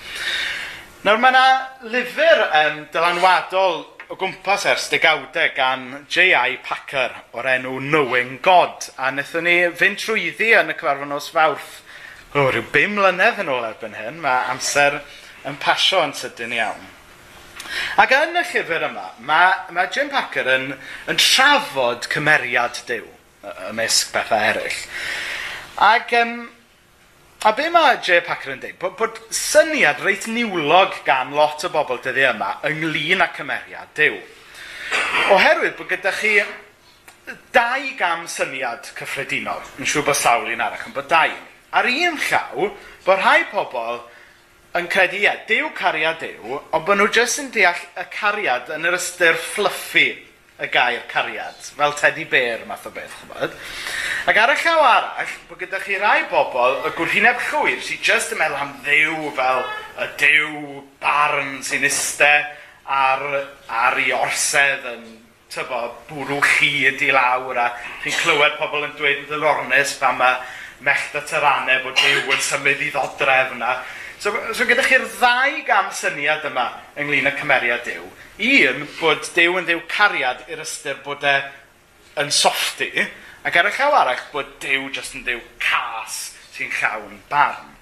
Nawr, 1.07 1.19
mae 1.23 1.31
yna 1.31 1.45
lyfr 1.93 2.43
um, 2.47 2.81
dylanwadol 2.91 3.85
o 4.07 4.15
gwmpas 4.19 4.65
ers 4.71 4.87
degawdau 4.91 5.51
gan 5.55 6.05
J.I. 6.11 6.59
Packer 6.63 7.15
o'r 7.35 7.47
enw 7.57 7.77
Knowing 7.83 8.37
God. 8.43 8.87
A 8.95 9.11
wnaethon 9.11 9.47
ni 9.47 9.57
fynd 9.75 9.99
trwyddi 9.99 10.53
yn 10.59 10.71
y 10.71 10.77
cyfarfod 10.79 11.11
nos 11.11 11.27
fawrth 11.33 11.81
o, 12.33 12.47
rhyw 12.49 12.65
5 12.73 12.93
mlynedd 12.97 13.41
yn 13.43 13.51
ôl 13.53 13.67
erbyn 13.67 13.97
hyn, 13.97 14.21
mae 14.23 14.47
amser 14.51 15.01
yn 15.47 15.59
pasio 15.61 16.03
yn 16.05 16.15
sydyn 16.17 16.55
iawn. 16.57 16.93
Ac 17.99 18.13
yn 18.15 18.37
y 18.37 18.43
llyfr 18.47 18.87
yma, 18.87 19.09
mae, 19.27 19.53
mae 19.75 19.89
Jim 19.93 20.11
Packer 20.11 20.47
yn, 20.53 20.69
yn 21.09 21.19
trafod 21.19 22.07
cymeriad 22.11 22.79
Dyw 22.87 23.07
ymysg 23.69 24.13
bethau 24.13 24.43
eraill. 24.51 24.77
Ac, 25.87 26.13
um, 26.21 26.47
a 27.45 27.53
be 27.53 27.67
mae 27.73 27.99
J. 28.03 28.21
Packer 28.25 28.55
yn 28.55 28.61
dweud? 28.63 28.77
Bod, 28.81 28.95
bod 28.99 29.19
syniad 29.33 30.01
reit 30.05 30.27
niwlog 30.31 31.01
gan 31.07 31.35
lot 31.37 31.63
o 31.67 31.71
bobl 31.73 32.01
dyddi 32.03 32.25
yma 32.31 32.55
ynglyn 32.67 33.23
â 33.23 33.29
cymeriad 33.35 33.93
Dyw. 33.97 34.17
Oherwydd 35.35 35.77
bod 35.77 35.91
gyda 35.91 36.13
chi 36.15 36.37
dau 37.53 37.91
gam 37.99 38.25
syniad 38.31 38.89
cyffredinol. 38.97 39.63
Yn 39.77 39.89
siŵr 39.89 40.07
bod 40.07 40.17
sawl 40.17 40.49
un 40.51 40.63
arall 40.63 40.89
yn 40.89 40.95
bod 40.95 41.09
dau. 41.11 41.35
Ar 41.75 41.89
un 41.91 42.15
llaw, 42.29 42.69
bod 43.05 43.19
rhai 43.19 43.41
pobl 43.51 43.99
yn 44.77 44.87
credu, 44.91 45.19
ie, 45.23 45.33
dew 45.49 45.71
cariad 45.75 46.21
dew, 46.21 46.61
ond 46.71 46.85
bod 46.87 46.99
nhw 46.99 47.09
jyst 47.11 47.41
yn 47.43 47.51
deall 47.55 47.83
y 47.97 48.05
cariad 48.13 48.71
yn 48.75 48.87
yr 48.87 48.97
ystyr 48.99 49.37
fluffy 49.55 50.09
y 50.57 50.67
gair 50.73 51.03
cariad, 51.11 51.57
fel 51.77 51.93
Teddy 51.97 52.25
Bear 52.29 52.63
math 52.69 52.87
o 52.89 52.91
beth, 52.93 53.13
chybod. 53.19 53.53
Ac 54.27 54.39
ar 54.41 54.53
y 54.53 54.57
llaw 54.63 54.85
arall, 54.85 55.35
bod 55.49 55.61
gyda 55.61 55.81
chi 55.83 55.99
rai 56.01 56.23
bobl 56.31 56.79
y 56.87 56.93
gwrhineb 56.97 57.43
llwyr 57.49 57.83
sy'n 57.85 58.01
jyst 58.05 58.33
yn 58.33 58.41
meddwl 58.41 58.63
am 58.63 58.73
ddew 58.85 59.31
fel 59.37 59.61
y 60.01 60.09
dew 60.23 60.81
barn 61.03 61.59
sy'n 61.67 61.85
iste 61.87 62.31
ar, 62.87 63.23
ar 63.67 63.99
ei 64.01 64.13
orsedd 64.17 64.87
yn 64.95 65.05
tyfo 65.53 65.83
bwrw 66.09 66.39
chi 66.43 66.71
yn 66.89 67.03
lawr 67.15 67.59
a 67.61 67.67
chi'n 68.03 68.17
clywed 68.23 68.57
pobl 68.59 68.87
yn 68.87 68.95
dweud 68.97 69.21
yn 69.23 69.29
ddilornus 69.29 69.93
pan 70.01 70.17
mae 70.19 70.39
mellt 70.85 71.15
y 71.17 71.21
tyranne 71.29 71.79
bod 71.83 71.97
Dyw 71.97 72.33
yn 72.33 72.43
symud 72.43 72.83
i 72.83 72.89
ddodref 72.93 73.53
yna. 73.55 73.77
So, 74.21 74.33
so 74.53 74.65
gyda 74.65 74.85
chi'r 74.85 75.05
ddau 75.17 75.61
gam 75.67 75.91
syniad 75.93 76.45
yma 76.49 76.67
ynglyn 76.97 77.29
â 77.29 77.33
cymeriad 77.37 77.85
Dyw. 77.85 78.05
Un, 78.47 78.83
bod 78.99 79.25
Dyw 79.35 79.59
yn 79.59 79.67
ddiw 79.69 79.83
cariad 79.91 80.43
i'r 80.49 80.61
ystyr 80.63 80.99
bod 81.05 81.25
e 81.25 81.37
yn 82.21 82.33
softi, 82.33 82.91
ac 83.45 83.57
ar 83.57 83.69
y 83.69 83.73
llaw 83.77 83.97
arall 84.01 84.23
bod 84.33 84.55
Dyw 84.63 84.89
jyst 84.93 85.17
yn 85.17 85.25
ddiw 85.25 85.41
cas 85.61 86.19
sy'n 86.55 86.73
llawn 86.79 87.19
barn. 87.29 87.73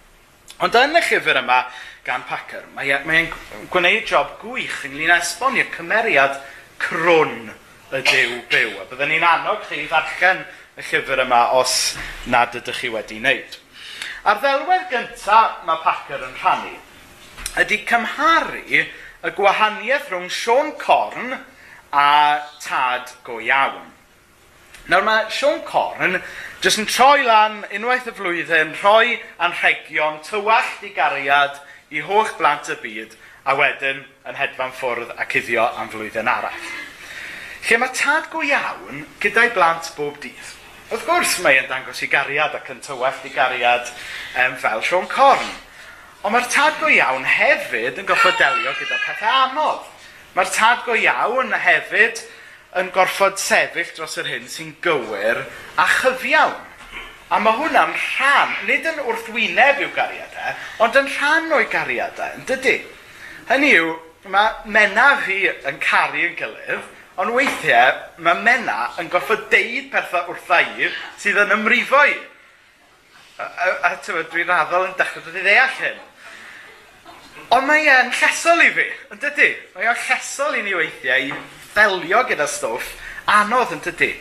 Ond 0.64 0.76
yn 0.80 0.96
y 0.96 1.04
llyfr 1.04 1.40
yma 1.40 1.66
gan 2.06 2.24
Packer, 2.28 2.68
mae'n 2.76 3.08
mae, 3.08 3.26
e, 3.26 3.62
gwneud 3.74 4.06
job 4.08 4.36
gwych 4.44 4.84
ynglyn 4.88 5.16
â 5.16 5.22
esbonio 5.24 5.66
cymeriad 5.74 6.38
crwn 6.84 7.50
y 7.96 8.02
Dyw 8.04 8.38
byw. 8.52 8.76
A 8.82 8.86
byddwn 8.90 9.12
ni'n 9.14 9.26
annog 9.26 9.64
chi 9.70 9.86
ddarllen 9.88 10.44
y 10.76 10.84
llyfr 10.84 11.24
yma 11.24 11.42
os 11.56 11.96
nad 12.32 12.56
ydych 12.58 12.82
chi 12.84 12.92
wedi 12.92 13.20
wneud. 13.22 13.60
A'r 14.26 14.42
ddelwedd 14.42 14.90
gyntaf 14.92 15.64
mae 15.68 15.80
Packer 15.84 16.24
yn 16.26 16.36
rhannu 16.42 16.76
ydy 17.62 17.78
cymharu 17.88 18.64
y 18.76 19.32
gwahaniaeth 19.38 20.10
rhwng 20.12 20.32
Sean 20.34 20.74
Corn 20.80 21.38
a 21.96 22.08
tad 22.60 23.14
go 23.24 23.40
iawn. 23.40 23.94
Nawr 24.92 25.06
mae 25.08 25.30
Sean 25.32 25.62
Corn 25.66 26.20
jyst 26.62 26.82
yn 26.82 26.90
troi 26.90 27.24
lan 27.24 27.62
unwaith 27.70 28.10
y 28.12 28.16
flwyddyn, 28.18 28.76
rhoi 28.82 29.16
anrhegion 29.40 30.20
tywallt 30.28 30.84
i 30.84 30.92
gariad 30.98 31.62
i 31.96 32.04
holl 32.04 32.28
blant 32.38 32.70
y 32.74 32.78
byd 32.84 33.16
a 33.46 33.56
wedyn 33.56 34.04
yn 34.28 34.38
hedfan 34.42 34.76
ffwrdd 34.76 35.16
a 35.16 35.30
cuddio 35.32 35.70
am 35.80 35.90
flwyddyn 35.94 36.30
arall. 36.30 36.68
Lle 37.66 37.80
mae 37.82 37.96
tad 37.96 38.28
go 38.34 38.44
iawn 38.46 39.06
gyda'i 39.24 39.56
blant 39.56 39.94
bob 39.96 40.20
dydd. 40.22 40.54
Wrth 40.86 41.06
gwrs, 41.08 41.40
mae 41.42 41.56
e'n 41.58 41.66
dangos 41.66 42.04
i 42.06 42.08
gariad 42.12 42.54
ac 42.54 42.68
yn 42.70 42.82
tywell 42.86 43.24
i 43.26 43.32
gariad 43.34 43.88
um, 43.90 44.54
fel 44.62 44.84
Sean 44.86 45.08
Corn. 45.10 45.48
Ond 46.22 46.36
mae'r 46.36 46.46
tad 46.54 46.78
go 46.78 46.92
iawn 46.94 47.26
hefyd 47.26 47.98
yn 48.02 48.06
goffod 48.06 48.38
delio 48.38 48.74
gyda 48.78 49.00
pethau 49.02 49.40
anodd. 49.48 49.88
Mae'r 50.38 50.52
tad 50.54 50.84
go 50.86 50.94
iawn 50.94 51.56
hefyd 51.64 52.22
yn 52.78 52.92
gorfod 52.94 53.42
sefyll 53.42 53.92
dros 53.98 54.20
yr 54.22 54.30
hyn 54.30 54.46
sy'n 54.52 54.76
gywir 54.86 55.42
a 55.82 55.88
chyfiawn. 55.90 56.54
A 57.34 57.42
mae 57.42 57.58
hwnna'n 57.58 57.98
rhan, 57.98 58.54
nid 58.70 58.86
yn 58.86 59.02
wrthwyneb 59.08 59.82
i'w 59.82 59.90
gariadau, 59.96 60.58
ond 60.86 61.00
yn 61.02 61.10
rhan 61.16 61.56
o'i 61.58 61.66
gariadau, 61.72 62.38
yn 62.38 62.46
dydy. 62.52 62.76
Hynny 63.50 63.72
yw, 63.80 63.96
mae 64.30 64.70
mena 64.70 65.16
fi 65.26 65.48
yn 65.50 65.82
caru 65.82 66.28
yn 66.28 66.38
gilydd, 66.38 66.94
Ond 67.22 67.32
weithiau, 67.32 68.00
mae 68.20 68.42
Mena 68.44 68.90
yn 69.00 69.08
goffod 69.12 69.46
deud 69.52 69.88
pethau 69.94 70.34
wrtha 70.34 70.60
i 70.66 70.90
sydd 71.22 71.40
yn 71.46 71.54
ymrifo 71.56 72.02
i. 72.10 72.16
A, 73.40 73.46
a, 73.46 73.70
a 73.92 73.94
dwi'n 74.04 74.50
raddol 74.50 74.90
yn 74.90 74.98
dechrau 75.00 75.24
dod 75.24 75.38
i 75.40 75.44
ddeall 75.46 75.80
hyn. 75.80 76.02
Ond 77.56 77.68
mae 77.70 77.88
e'n 77.92 78.12
llesol 78.16 78.64
i 78.66 78.70
fi, 78.76 78.88
yn 79.14 79.22
dydy? 79.22 79.50
Mae 79.76 79.88
e'n 79.92 80.02
llesol 80.08 80.58
i 80.60 80.64
ni 80.66 80.76
weithiau 80.76 81.30
i 81.30 81.34
ddelio 81.76 82.24
gyda 82.28 82.48
stwff 82.52 82.96
anodd 83.32 83.76
yn 83.76 83.84
dydy. 83.86 84.12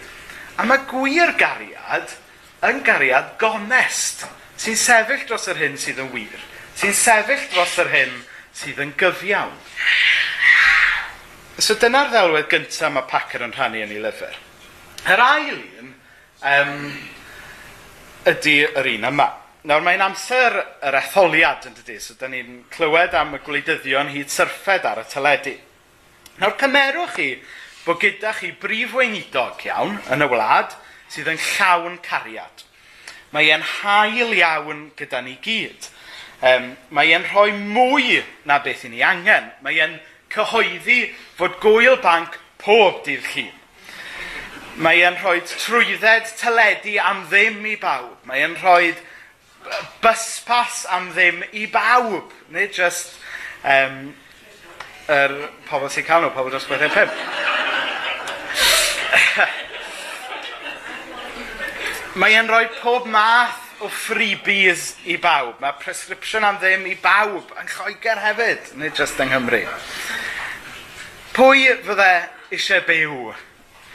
A 0.59 0.67
mae 0.69 0.87
gwir 0.91 1.35
gariad 1.39 2.15
yn 2.69 2.83
gariad 2.87 3.35
gonest 3.43 4.23
sy'n 4.61 4.79
sefyll 4.79 5.27
dros 5.27 5.49
yr 5.51 5.59
hyn 5.65 5.79
sydd 5.81 5.99
yn 6.05 6.13
wir, 6.15 6.47
sy'n 6.79 6.95
sefyll 6.95 7.49
dros 7.53 7.75
yr 7.83 7.91
hyn 7.91 8.15
sydd 8.55 8.79
yn 8.87 8.95
gyfiawn. 9.01 9.57
So 11.55 11.77
dyna'r 11.79 12.09
ddelwedd 12.11 12.49
gyntaf 12.51 12.91
mae 12.91 13.07
Packer 13.07 13.45
yn 13.47 13.53
rhannu 13.55 13.85
yn 13.85 13.93
ei 13.95 14.01
lyfr. 14.03 14.33
Yr 15.07 15.21
ail 15.23 15.61
un 15.79 15.91
um, 16.51 16.87
ydy 18.27 18.55
yr 18.67 18.89
un 18.91 19.07
yma. 19.13 19.27
Nawr 19.71 19.85
mae'n 19.87 20.03
amser 20.03 20.57
yr 20.59 20.97
etholiad 20.99 21.69
yn 21.69 21.77
dydy, 21.77 22.01
so 22.03 22.17
da 22.19 22.27
ni'n 22.33 22.65
clywed 22.75 23.15
am 23.15 23.37
y 23.39 23.41
gwleidyddion 23.47 24.11
hyd 24.11 24.33
syrffed 24.35 24.89
ar 24.91 25.05
y 25.05 25.05
teledu. 25.13 25.53
Nawr 26.41 26.57
cymerwch 26.59 27.15
chi 27.21 27.29
bod 27.85 28.01
gyda 28.03 28.33
chi 28.35 28.51
brif 28.59 28.97
weinidog 28.99 29.63
iawn 29.69 30.01
yn 30.11 30.27
y 30.27 30.29
wlad 30.33 30.75
sydd 31.07 31.31
yn 31.31 31.39
llawn 31.53 32.01
cariad. 32.03 32.65
Mae 33.31 33.53
e'n 33.55 33.63
hael 33.77 34.35
iawn 34.41 34.89
gyda 34.99 35.23
ni 35.23 35.37
gyd. 35.45 35.87
Um, 36.43 36.73
mae 36.91 37.15
e'n 37.15 37.31
rhoi 37.31 37.55
mwy 37.55 38.19
na 38.51 38.59
beth 38.67 38.89
i 38.89 38.91
ni 38.91 39.07
angen. 39.07 39.53
Mae 39.63 39.79
e'n 39.87 39.95
cyhoeddi 40.35 41.01
fod 41.39 41.61
gwyl 41.63 42.01
banc 42.03 42.39
pob 42.63 43.05
dydd 43.07 43.27
llun. 43.33 43.53
Mae 44.83 45.05
e'n 45.07 45.21
rhoi 45.21 45.39
trwydded 45.47 46.33
teledu 46.41 46.97
am 46.99 47.23
ddim 47.31 47.63
i 47.71 47.77
bawb. 47.81 48.17
Mae 48.27 48.43
e'n 48.43 48.57
rhoi 48.59 48.91
byspas 50.03 50.83
am 50.91 51.13
ddim 51.15 51.45
i 51.55 51.69
bawb. 51.71 52.35
Nid 52.51 52.75
just 52.75 53.15
um, 53.63 54.11
er 55.09 55.33
pobl 55.69 55.89
sy'n 55.93 56.05
cael 56.09 56.23
nhw, 56.25 56.33
pobl 56.35 56.51
dros 56.53 56.67
beth 56.71 56.95
pimp. 56.95 57.13
Mae 62.21 62.33
e'n 62.39 62.51
rhoi 62.51 62.67
pob 62.81 63.05
math 63.11 63.64
o 63.85 63.89
freebies 63.93 64.95
i 65.11 65.19
bawb. 65.21 65.61
Mae 65.61 65.77
prescription 65.81 66.45
am 66.47 66.59
ddim 66.63 66.87
i 66.89 66.97
bawb 67.01 67.53
yn 67.61 67.69
Lloegr 67.69 68.21
hefyd, 68.23 68.73
nid 68.81 68.97
just 68.97 69.21
yng 69.21 69.33
Nghymru. 69.33 69.63
Pwy 71.35 71.67
fydde 71.85 72.11
eisiau 72.55 72.85
byw 72.87 73.33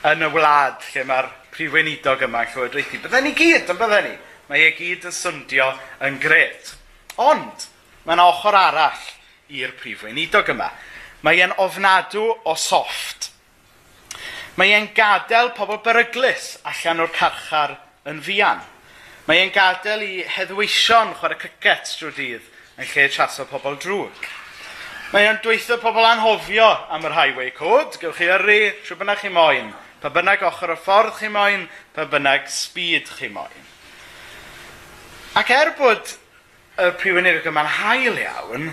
yn 0.09 0.25
y 0.25 0.31
wlad 0.33 0.85
lle 0.93 1.05
mae'r 1.09 1.29
prifweinidog 1.55 2.25
yma 2.27 2.43
yn 2.45 2.53
llywodraethu? 2.53 3.01
Bydden 3.05 3.25
ni 3.27 3.33
gyd, 3.37 3.69
yn 3.71 3.79
bydden 3.79 4.07
ni. 4.09 4.15
Mae 4.49 4.65
ei 4.67 4.75
gyd 4.77 5.09
yn 5.09 5.15
syndio 5.15 5.71
yn 6.05 6.19
gret. 6.21 6.73
Ond, 7.21 7.67
mae 8.05 8.17
yna 8.17 8.29
ochr 8.29 8.57
arall 8.57 9.09
i'r 9.49 9.73
prif 9.79 10.05
weinidog 10.05 10.53
yma. 10.53 10.69
Mae 11.25 11.41
e'n 11.43 11.55
ofnadw 11.59 12.25
o 12.47 12.55
soft. 12.55 13.31
Mae 14.59 14.73
e'n 14.75 14.91
gadael 14.95 15.53
pobl 15.55 15.81
beryglus 15.83 16.57
allan 16.67 17.05
o'r 17.05 17.15
carchar 17.15 17.77
yn 18.09 18.21
fian. 18.23 18.61
Mae 19.29 19.43
e'n 19.43 19.51
gadael 19.53 20.01
i 20.01 20.13
heddweision 20.25 21.11
chwarae 21.19 21.37
cricet 21.37 21.91
drwy 21.99 22.15
dydd 22.15 22.45
yn 22.81 22.87
lle 22.89 23.03
chaso 23.13 23.43
pobl 23.45 23.75
drwg. 23.77 24.23
Mae 25.11 25.27
e'n 25.29 25.37
dweithio 25.43 25.77
pobl 25.83 26.01
anhofio 26.01 26.65
am 26.89 27.05
yr 27.05 27.13
highway 27.13 27.51
code. 27.53 27.99
Gewch 28.01 28.17
chi 28.17 28.25
yrru 28.25 28.57
trwy 28.81 28.97
bynnag 28.97 29.21
chi 29.21 29.29
moyn. 29.35 29.69
Pa 30.01 30.09
bynnag 30.15 30.47
ochr 30.49 30.73
y 30.73 30.79
ffordd 30.81 31.19
chi 31.19 31.29
moyn, 31.29 31.67
pa 31.93 32.07
bynnag 32.09 32.49
speed 32.49 33.13
chi 33.19 33.29
moyn. 33.29 33.69
Ac 35.37 35.53
er 35.53 35.75
bod 35.77 36.15
y 36.81 36.89
prif 36.97 37.13
weinidog 37.19 37.53
yma'n 37.53 37.73
hael 37.77 38.17
iawn, 38.25 38.71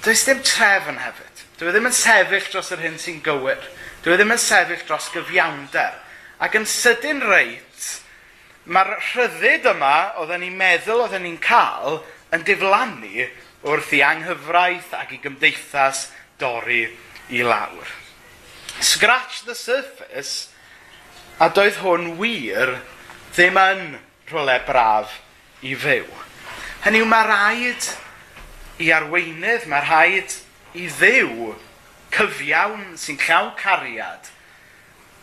does 0.00 0.24
dim 0.24 0.40
trefn 0.48 1.04
hefyd. 1.04 1.44
Dwi 1.60 1.68
e 1.68 1.76
ddim 1.76 1.92
yn 1.92 1.98
sefyll 2.00 2.52
dros 2.54 2.72
yr 2.72 2.86
hyn 2.86 2.96
sy'n 2.96 3.20
gywir. 3.20 3.68
Dwi 4.00 4.16
e 4.16 4.22
ddim 4.22 4.32
yn 4.32 4.40
sefyll 4.40 4.88
dros 4.88 5.12
gyfiawnder. 5.12 6.00
Ac 6.40 6.56
yn 6.56 6.64
sydyn 6.64 7.20
reit, 7.28 7.67
mae'r 8.68 8.98
rhyddid 9.00 9.66
yma 9.70 9.94
oedden 10.20 10.42
ni'n 10.44 10.56
meddwl 10.58 11.06
oedden 11.06 11.24
ni'n 11.24 11.38
cael 11.40 12.02
yn 12.36 12.44
diflannu 12.44 13.24
wrth 13.64 13.94
i 13.96 14.02
anghyfraith 14.04 14.90
ac 14.98 15.14
i 15.16 15.20
gymdeithas 15.22 16.08
dorri 16.40 16.82
i 17.32 17.40
lawr. 17.46 17.88
Scratch 18.84 19.42
the 19.46 19.56
surface, 19.56 20.50
a 21.40 21.48
doedd 21.48 21.80
hwn 21.80 22.12
wir 22.20 22.76
ddim 23.32 23.58
yn 23.62 23.84
rhywle 24.28 24.58
braf 24.68 25.16
i 25.64 25.72
fyw. 25.72 26.06
Hynny 26.84 27.00
yw 27.02 27.08
mae 27.08 27.26
rhaid 27.26 27.92
i 28.84 28.92
arweinydd, 28.94 29.64
mae 29.66 29.82
rhaid 29.86 30.36
i 30.76 30.90
ddew 31.00 31.54
cyfiawn 32.14 32.92
sy'n 33.00 33.22
llaw 33.24 33.54
cariad– 33.56 34.34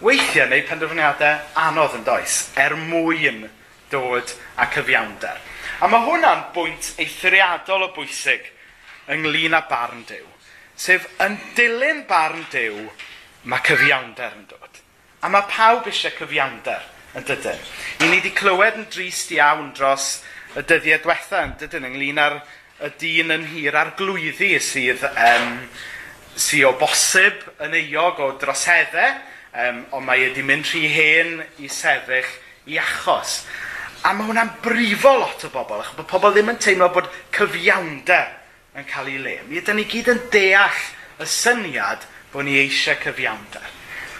weithiau 0.03 0.49
neu 0.51 0.63
penderfyniadau 0.67 1.60
anodd 1.67 1.99
yn 1.99 2.05
does, 2.08 2.39
er 2.60 2.75
mwyn 2.75 3.45
dod 3.91 4.34
â 4.60 4.67
cyfiawnder. 4.73 5.39
A 5.79 5.88
mae 5.91 6.03
hwnna'n 6.08 6.49
bwynt 6.55 6.93
eithriadol 7.01 7.88
o 7.88 7.91
bwysig 7.95 8.49
ynglyn 9.12 9.55
â 9.55 9.62
barn 9.69 10.03
Dyw. 10.10 10.25
Sef 10.75 11.08
yn 11.23 11.38
dilyn 11.55 12.03
barn 12.10 12.43
Dyw, 12.51 12.89
mae 13.47 13.63
cyfiawnder 13.65 14.36
yn 14.36 14.47
dod. 14.51 14.81
A 15.23 15.31
mae 15.31 15.47
pawb 15.51 15.88
eisiau 15.89 16.15
cyfiawnder 16.19 16.84
yn 17.15 17.27
dydyn. 17.27 17.62
Ni 18.01 18.10
ni 18.10 18.19
wedi 18.19 18.34
clywed 18.36 18.81
yn 18.81 18.89
drist 18.91 19.31
iawn 19.36 19.71
dros 19.77 20.19
y 20.55 20.63
dyddiau 20.63 21.03
diwetha 21.03 21.43
yn 21.47 21.55
dydyn 21.62 21.88
ynglyn 21.91 22.21
â'r 22.23 22.41
y 22.84 22.91
dyn 22.99 23.31
yn 23.38 23.45
hir 23.53 23.77
a'r 23.79 23.93
glwyddi 23.99 24.58
sydd 24.60 25.05
um, 25.08 25.53
sydd 26.36 26.67
o 26.67 26.73
bosib 26.79 27.45
yn 27.63 27.77
euog 27.79 28.19
o 28.19 28.29
droseddau 28.41 29.15
um, 29.56 29.84
ond 29.96 30.08
mae 30.08 30.24
e 30.24 30.30
wedi 30.30 30.44
mynd 30.46 30.68
rhy 30.70 30.88
hen 30.91 31.38
i 31.63 31.70
sefyll 31.72 32.34
i 32.72 32.80
achos. 32.82 33.44
A 34.06 34.13
mae 34.13 34.28
hwnna'n 34.28 34.52
brifo 34.63 35.15
lot 35.18 35.46
o 35.48 35.52
bobl, 35.54 35.82
achos 35.82 35.96
bod 35.98 36.10
pobl 36.10 36.36
ddim 36.36 36.52
yn 36.54 36.60
teimlo 36.62 36.91
bod 36.94 37.10
cyfiawnder 37.36 38.34
yn 38.76 38.88
cael 38.89 39.10
ei 39.13 39.22
le. 39.22 39.38
Mi 39.48 39.62
ydym 39.62 39.80
ni 39.80 39.88
gyd 39.89 40.12
yn 40.13 40.22
deall 40.34 40.82
y 41.22 41.30
syniad 41.30 42.06
bod 42.34 42.48
ni 42.48 42.60
eisiau 42.60 43.00
cyfiawnder. 43.02 43.72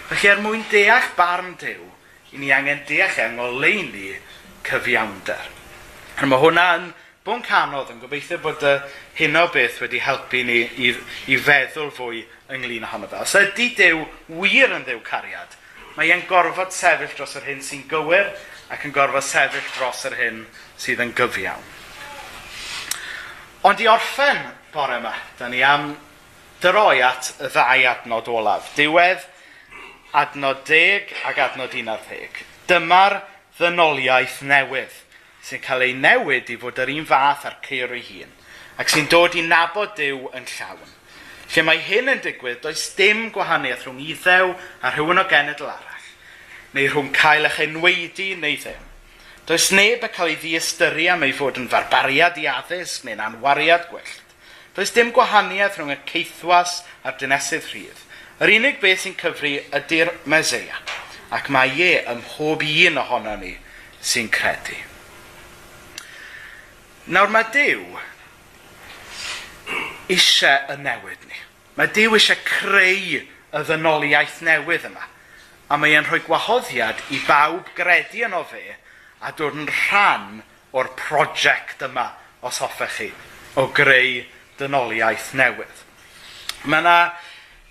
Felly 0.10 0.32
er 0.32 0.42
mwyn 0.42 0.64
deall 0.72 1.12
barn 1.18 1.56
Dyw, 1.60 1.84
i 2.34 2.40
ni 2.42 2.52
angen 2.54 2.84
deall 2.88 3.20
e 3.22 3.28
ngoleini 3.36 4.14
cyfiawnder. 4.66 5.52
A 6.16 6.30
mae 6.30 6.40
hwnna'n 6.40 6.92
bo'n 7.26 7.42
canodd 7.42 7.90
yn 7.90 8.02
gobeithio 8.04 8.38
bod 8.44 8.62
y 8.62 8.76
hyn 9.18 9.38
o 9.40 9.48
beth 9.50 9.80
wedi 9.82 9.98
helpu 10.06 10.44
ni 10.46 10.60
i, 10.62 10.92
i 11.34 11.38
feddwl 11.42 11.90
fwy 11.94 12.20
ynglyn 12.54 12.84
ohono 12.86 12.92
honno 12.92 13.08
fel. 13.10 13.24
Os 13.26 13.32
so, 13.34 13.42
ydy 13.42 13.72
Dyw 13.80 14.04
wir 14.44 14.76
yn 14.76 14.86
ddew 14.86 15.00
cariad, 15.06 15.56
mae 15.96 16.12
e'n 16.14 16.28
gorfod 16.30 16.76
sefyll 16.76 17.16
dros 17.18 17.34
yr 17.40 17.48
hyn 17.48 17.64
sy'n 17.66 17.88
gywir 17.90 18.30
ac 18.70 18.86
yn 18.86 18.94
gorfod 18.94 19.26
sefyll 19.26 19.72
dros 19.74 20.04
yr 20.06 20.18
hyn 20.20 20.44
sydd 20.78 21.02
yn 21.02 21.16
gyfiawn. 21.18 21.72
Ond 23.66 23.82
i 23.82 23.90
orffen 23.90 24.44
bore 24.76 25.00
yma, 25.00 25.16
da 25.40 25.50
ni 25.50 25.64
am 25.66 25.96
droi 26.62 27.00
at 27.08 27.32
y 27.40 27.50
ddau 27.50 27.88
adnod 27.90 28.30
olaf. 28.30 28.70
Diwedd 28.78 29.26
adnod 30.14 30.62
10 30.70 31.10
ac 31.32 31.42
adnod 31.48 31.74
11. 31.74 32.46
Dyma'r 32.70 33.18
ddynoliaeth 33.58 34.44
newydd 34.46 35.02
sy'n 35.46 35.62
cael 35.62 35.86
ei 35.86 35.94
newid 35.94 36.50
i 36.50 36.58
fod 36.58 36.80
yr 36.82 36.92
un 36.96 37.06
fath 37.06 37.46
a'r 37.46 37.60
ceir 37.66 37.92
ei 37.94 38.02
hun, 38.08 38.32
ac 38.82 38.90
sy'n 38.90 39.10
dod 39.12 39.36
i 39.38 39.44
nabod 39.46 39.94
Dyw 39.98 40.32
yn 40.34 40.48
llawn. 40.56 40.94
Lle 41.54 41.64
mae 41.68 41.82
hyn 41.86 42.10
yn 42.10 42.24
digwydd, 42.24 42.64
does 42.64 42.88
dim 42.98 43.28
gwahaniaeth 43.34 43.86
rhwng 43.86 44.02
iddew 44.02 44.56
a 44.56 44.92
rhywun 44.92 45.22
o 45.22 45.26
genedl 45.30 45.70
arall, 45.70 46.08
neu 46.74 46.90
rhwng 46.90 47.12
cael 47.14 47.46
eich 47.46 47.62
enweidi 47.68 48.32
neu 48.40 48.58
ddim. 48.58 48.88
Does 49.46 49.70
neb 49.78 50.02
yn 50.08 50.14
cael 50.16 50.32
ei 50.34 50.40
ddiystyru 50.42 51.06
am 51.14 51.28
ei 51.28 51.36
fod 51.38 51.60
yn 51.62 51.70
farbariad 51.70 52.40
i 52.42 52.48
addysg 52.50 53.06
neu'n 53.06 53.22
anwariad 53.28 53.86
gwyllt. 53.92 54.34
Does 54.74 54.96
dim 54.96 55.14
gwahaniaeth 55.14 55.78
rhwng 55.78 55.94
y 55.94 56.00
ceithwas 56.10 56.80
a'r 57.06 57.20
dynesydd 57.22 57.70
rhydd. 57.70 58.02
Yr 58.42 58.56
unig 58.58 58.82
beth 58.82 59.06
sy'n 59.06 59.16
cyfri 59.22 59.54
ydy'r 59.78 60.12
Meseia, 60.26 60.82
ac 61.30 61.54
mae 61.54 61.78
ie 61.78 61.94
ym 62.02 62.26
mhob 62.26 62.66
un 62.66 63.00
ohono 63.06 63.38
ni 63.46 63.54
sy'n 64.02 64.34
credu. 64.34 64.95
Nawr 67.06 67.30
mae 67.30 67.46
Dyw 67.54 67.84
eisiau 70.10 70.72
y 70.74 70.78
newid 70.82 71.28
ni. 71.30 71.38
Mae 71.78 71.92
Dyw 71.94 72.16
eisiau 72.18 72.40
creu 72.48 73.20
y 73.20 73.62
ddynoliaeth 73.68 74.40
newydd 74.46 74.88
yma. 74.90 75.06
A 75.70 75.78
mae 75.78 75.94
e'n 75.98 76.08
rhoi 76.08 76.24
gwahoddiad 76.26 77.04
i 77.14 77.20
bawb 77.28 77.70
gredu 77.78 78.26
yno 78.26 78.42
fe 78.50 78.80
a 79.22 79.32
dod 79.38 79.54
yn 79.58 79.70
rhan 79.70 80.42
o'r 80.74 80.90
prosiect 80.98 81.86
yma, 81.86 82.10
os 82.42 82.58
hoffech 82.62 82.98
chi, 82.98 83.12
o 83.58 83.68
greu 83.70 84.24
dynoliaeth 84.58 85.32
newydd. 85.38 85.86
Mae 86.66 86.82
yna 86.82 87.00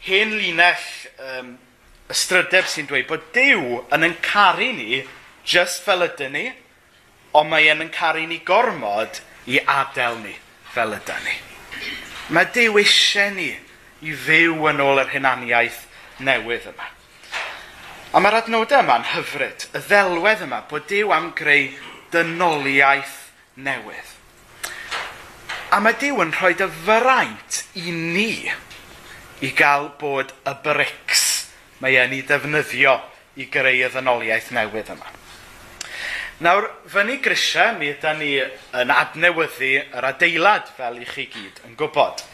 hen 0.07 0.39
linell 0.39 0.89
um, 1.19 1.55
ystrydeb 2.13 2.71
sy'n 2.71 2.87
dweud 2.87 3.11
bod 3.11 3.33
Dyw 3.35 3.83
yn 3.95 4.07
encaru 4.13 4.71
ni 4.79 5.03
just 5.43 5.83
fel 5.83 6.07
ydyn 6.07 6.39
ni, 6.39 6.51
ond 7.35 7.51
mae 7.51 7.69
e'n 7.71 7.83
yn 7.83 7.93
caru 7.95 8.25
ni 8.31 8.41
gormod 8.47 9.21
i 9.51 9.59
adael 9.61 10.21
ni 10.23 10.35
fel 10.75 10.95
yda 10.97 11.17
ni. 11.25 11.37
Mae 12.35 12.49
Dyw 12.55 12.79
eisiau 12.81 13.35
ni 13.35 13.51
i 14.05 14.15
fyw 14.25 14.69
yn 14.71 14.83
ôl 14.85 15.03
yr 15.03 15.11
hunaniaeth 15.13 15.83
newydd 16.25 16.69
yma. 16.71 16.87
A 18.15 18.21
mae'r 18.23 18.39
adnodau 18.39 18.85
yma'n 18.85 19.09
hyfryd, 19.11 19.67
y 19.75 19.81
ddelwedd 19.89 20.45
yma, 20.47 20.61
bod 20.71 20.87
Dyw 20.91 21.11
am 21.17 21.33
greu 21.35 21.73
dynoliaeth 22.15 23.17
newydd. 23.59 24.13
A 25.75 25.81
mae 25.83 25.99
Dyw 25.99 26.23
yn 26.23 26.31
rhoi 26.37 26.55
dy 26.59 26.71
fyraint 26.87 27.65
i 27.83 27.91
ni 27.91 28.31
i 29.43 29.51
gael 29.59 29.91
bod 29.99 30.31
y 30.47 30.55
brics 30.63 31.25
mae 31.83 31.99
e'n 31.99 32.15
ei 32.15 32.23
defnyddio 32.29 32.95
i 33.43 33.49
greu 33.51 33.83
y 33.83 33.91
ddynoliaeth 33.91 34.53
newydd 34.55 34.95
yma. 34.95 35.11
Nawr, 36.43 36.65
fyny 36.91 37.21
grisiau, 37.23 37.77
mi 37.79 37.93
ydy 37.93 38.13
ni 38.19 38.29
yn 38.75 38.91
adnewyddu 38.91 39.69
yr 39.95 40.07
adeilad 40.09 40.67
fel 40.75 40.97
i 40.99 41.07
chi 41.07 41.29
gyd 41.31 41.61
yn 41.69 41.77
gwybod. 41.79 42.25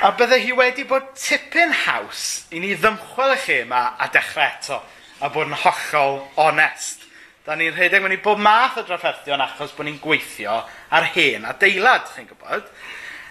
A 0.00 0.14
bydde 0.16 0.38
hi 0.40 0.54
wedi 0.56 0.86
bod 0.88 1.10
tipyn 1.20 1.74
haws 1.82 2.46
i 2.56 2.62
ni 2.62 2.72
ddymchwel 2.72 3.34
y 3.34 3.36
lle 3.42 3.58
yma 3.66 3.82
a 4.00 4.08
dechrau 4.14 4.46
eto 4.46 4.80
a 5.20 5.28
bod 5.28 5.52
yn 5.52 5.60
hollol 5.60 6.22
onest. 6.40 7.04
Da 7.44 7.52
ni'n 7.58 7.76
rhedeg 7.76 8.00
mewn 8.00 8.16
i 8.16 8.20
bob 8.24 8.40
math 8.40 8.80
o 8.80 8.86
drafferthion 8.88 9.44
achos 9.44 9.76
bod 9.76 9.90
ni'n 9.90 10.00
gweithio 10.00 10.62
ar 10.96 11.10
hen 11.12 11.44
adeilad, 11.52 12.08
chi'n 12.14 12.32
gwybod. 12.32 12.72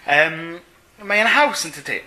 Um, 0.06 0.42
mae'n 1.02 1.34
haws 1.40 1.66
yn 1.66 1.74
tydi. 1.80 2.04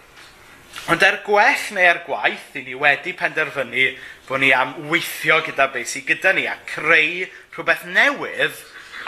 Ond 0.94 1.02
er 1.02 1.24
gwell 1.26 1.70
neu 1.74 1.90
er 1.90 2.04
gwaith, 2.06 2.52
i 2.54 2.62
ni 2.62 2.78
wedi 2.78 3.18
penderfynu 3.18 3.90
bod 4.28 4.40
ni 4.40 4.52
am 4.56 4.74
weithio 4.88 5.40
gyda 5.44 5.68
beth 5.72 5.90
sydd 5.90 6.06
gyda 6.08 6.32
ni 6.36 6.46
a 6.48 6.56
creu 6.68 7.26
rhywbeth 7.54 7.84
newydd 7.92 8.60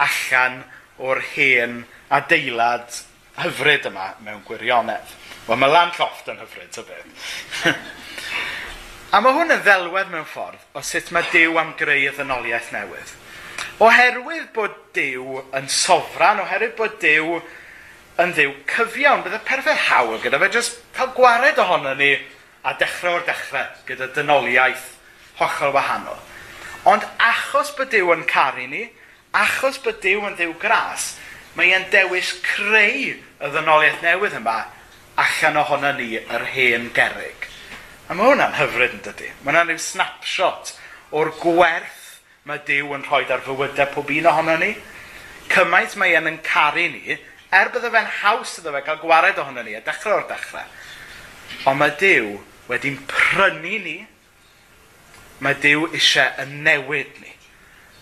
allan 0.02 0.62
o'r 1.00 1.22
hen 1.32 1.84
adeilad 2.12 3.02
hyfryd 3.40 3.88
yma 3.90 4.10
mewn 4.24 4.42
gwirionedd. 4.46 5.14
Wel, 5.46 5.60
mae 5.60 5.70
lan 5.70 5.92
Landloft 5.92 6.28
yn 6.32 6.40
hyfryd, 6.40 6.72
ta 6.74 6.82
beth. 6.86 7.28
a 9.14 9.20
mae 9.22 9.36
hwn 9.36 9.54
yn 9.56 9.62
ddelwedd 9.64 10.10
mewn 10.12 10.26
ffordd 10.28 10.76
o 10.76 10.82
sut 10.84 11.12
mae 11.14 11.28
Dyw 11.32 11.60
am 11.60 11.74
greu 11.80 12.08
y 12.08 12.12
ddynoliaeth 12.16 12.72
newydd. 12.74 13.14
Oherwydd 13.86 14.50
bod 14.56 14.74
Dyw 14.96 15.40
yn 15.56 15.70
sofran, 15.72 16.42
oherwydd 16.44 16.76
bod 16.78 16.98
Dyw 17.02 17.38
yn 18.24 18.32
ddiw 18.36 18.52
cyfiawn, 18.72 19.22
bydd 19.24 19.36
y 19.36 19.42
perffaith 19.44 19.88
hawl 19.90 20.20
gyda 20.22 20.40
fe, 20.40 20.50
jyst 20.56 20.80
cael 20.96 21.12
gwared 21.16 21.60
ohono 21.60 21.92
ni 21.98 22.14
a 22.66 22.72
dechrau 22.80 23.18
o'r 23.18 23.26
dechrau 23.28 23.68
gyda 23.88 24.08
dynoliaeth 24.16 24.95
hollol 25.40 25.74
wahanol. 25.76 26.20
Ond 26.86 27.04
achos 27.18 27.72
bod 27.76 27.90
Dyw 27.92 28.12
yn 28.14 28.24
caru 28.30 28.66
ni, 28.70 28.86
achos 29.34 29.80
bod 29.82 30.00
Dyw 30.04 30.24
yn 30.28 30.38
ddiw 30.38 30.54
gras, 30.62 31.14
mae 31.56 31.74
e'n 31.74 31.88
dewis 31.92 32.36
creu 32.44 33.16
y 33.16 33.50
ddynoliaeth 33.50 34.02
newydd 34.04 34.38
yma 34.38 34.58
allan 35.16 35.60
ohono 35.62 35.92
ni 35.96 36.14
yr 36.20 36.46
hen 36.52 36.90
gerig. 36.96 37.48
A 38.06 38.14
mae 38.14 38.30
hwnna'n 38.30 38.58
hyfryd 38.60 38.98
yn 38.98 39.04
dydy. 39.04 39.30
Mae 39.42 39.50
hwnna'n 39.50 39.72
rhyw 39.72 39.82
snapshot 39.82 40.76
o'r 41.16 41.32
gwerth 41.40 42.04
mae 42.46 42.60
Dyw 42.62 42.92
yn 42.94 43.06
rhoi 43.08 43.24
ar 43.32 43.42
fywydau 43.42 43.88
pob 43.90 44.10
un 44.14 44.28
ohono 44.30 44.54
ni. 44.60 44.74
Cymaint 45.50 45.96
mae 45.98 46.14
e'n 46.14 46.28
yn 46.30 46.38
caru 46.46 46.84
ni, 46.92 47.16
er 47.50 47.70
bydde 47.74 47.90
fe'n 47.94 48.12
haws 48.20 48.58
iddo 48.60 48.74
fe 48.74 48.82
gael 48.86 49.00
gwared 49.02 49.40
ohono 49.42 49.64
ni, 49.66 49.74
a 49.74 49.82
dechrau 49.82 50.20
o'r 50.20 50.28
dechrau. 50.30 50.68
Ond 51.66 51.80
mae 51.80 51.94
Dyw 51.98 52.36
wedi'n 52.70 53.00
prynu 53.10 53.80
ni, 53.82 53.96
Mae 55.44 55.56
Dyw 55.60 55.88
eisiau 55.92 56.44
yn 56.44 56.60
newid 56.64 57.18
ni 57.20 57.32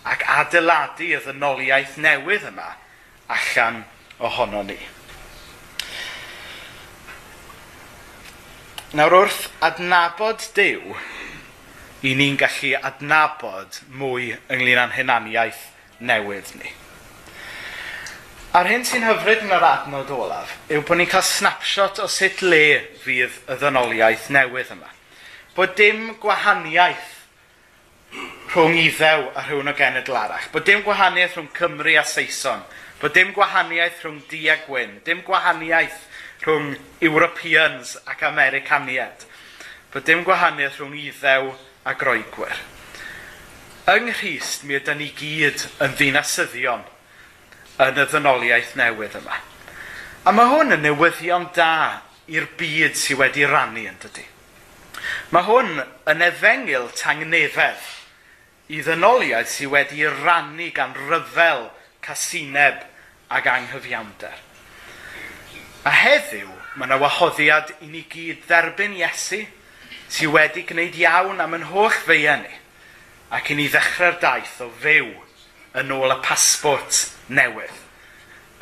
ac 0.06 0.22
adeiladu 0.28 1.08
y 1.16 1.20
ddynoliaeth 1.24 1.96
newydd 2.04 2.44
yma 2.50 2.68
allan 3.32 3.82
ohono 4.20 4.62
ni. 4.68 4.76
Nawr 8.94 9.16
wrth 9.24 9.48
adnabod 9.64 10.44
Dyw, 10.54 10.94
i 12.04 12.12
ni'n 12.14 12.36
gallu 12.38 12.74
adnabod 12.84 13.80
mwy 13.96 14.34
ynglyn 14.52 14.80
â'n 14.84 14.92
hunaniaeth 14.94 15.62
newydd 16.04 16.52
ni. 16.60 16.70
A'r 18.54 18.68
hyn 18.70 18.84
sy'n 18.86 19.06
hyfryd 19.08 19.46
yn 19.46 19.54
yr 19.56 19.64
adnod 19.66 20.12
olaf 20.14 20.52
yw 20.70 20.84
bod 20.86 21.00
ni'n 21.00 21.10
cael 21.10 21.24
snapshot 21.26 21.98
o 22.04 22.06
sut 22.12 22.44
le 22.44 22.84
fydd 23.02 23.40
y 23.50 23.56
ddynoliaeth 23.58 24.28
newydd 24.36 24.70
yma. 24.76 24.92
Bod 25.56 25.74
dim 25.80 26.12
gwahaniaeth 26.22 27.13
rhwng 28.54 28.76
iddew 28.78 29.28
a 29.34 29.42
rhywun 29.42 29.72
o 29.72 29.74
genedl 29.74 30.16
arall. 30.16 30.48
Bod 30.52 30.66
dim 30.68 30.84
gwahaniaeth 30.86 31.36
rhwng 31.38 31.50
Cymru 31.56 31.96
a 31.98 32.04
Saeson. 32.06 32.60
Bod 33.00 33.14
dim 33.16 33.32
gwahaniaeth 33.34 34.04
rhwng 34.04 34.20
di 34.30 34.44
a 34.48 34.56
gwyn. 34.66 35.00
Dim 35.04 35.24
gwahaniaeth 35.26 36.04
rhwng 36.44 36.76
Europeans 37.02 37.96
ac 38.06 38.22
Americaniad. 38.28 39.26
Bod 39.92 40.06
dim 40.06 40.22
gwahaniaeth 40.26 40.78
rhwng 40.78 40.94
iddew 41.00 41.50
a 41.84 41.94
groegwyr. 41.98 42.60
Yng 43.90 44.06
Nghyst 44.12 44.62
mi 44.64 44.78
ydy 44.78 44.94
ni 44.96 45.10
gyd 45.18 45.66
yn 45.84 45.98
ddinasyddion 45.98 46.86
yn 47.84 47.98
y 47.98 48.06
ddynoliaeth 48.06 48.76
newydd 48.78 49.18
yma. 49.18 49.40
A 50.24 50.32
mae 50.32 50.48
hwn 50.54 50.78
yn 50.78 50.86
newyddion 50.86 51.50
da 51.56 52.04
i'r 52.30 52.46
byd 52.56 52.94
sydd 52.96 53.18
wedi 53.20 53.44
rannu 53.50 53.82
yn 53.90 53.98
dydy. 54.00 54.24
Mae 55.34 55.44
hwn 55.44 55.82
yn 55.82 56.24
efengil 56.24 56.88
tangnefedd 56.96 57.90
i 58.72 58.80
ddynoliaeth 58.80 59.50
sydd 59.52 59.72
wedi 59.74 60.06
rannu 60.08 60.70
gan 60.76 60.94
ryfel, 61.08 61.68
casineb 62.04 62.80
ac 63.28 63.48
anghyfiawnder. 63.50 64.36
A 65.84 65.92
heddiw, 65.92 66.48
mae 66.74 66.88
yna 66.88 66.98
wahoddiad 67.02 67.74
i 67.84 67.90
ni 67.92 68.04
gyd 68.10 68.44
dderbyn 68.48 68.96
Iesu 68.96 69.42
sydd 70.08 70.32
wedi 70.32 70.64
gwneud 70.68 70.96
iawn 71.00 71.42
am 71.44 71.56
yn 71.58 71.68
holl 71.72 71.92
feia 71.92 72.38
ni 72.40 72.60
ac 73.34 73.50
i 73.52 73.58
ni 73.58 73.68
ddechrau'r 73.72 74.20
daith 74.22 74.60
o 74.64 74.70
fyw 74.82 75.10
yn 75.80 75.92
ôl 75.94 76.14
y 76.14 76.18
pasbwrt 76.24 77.00
newydd. 77.34 77.80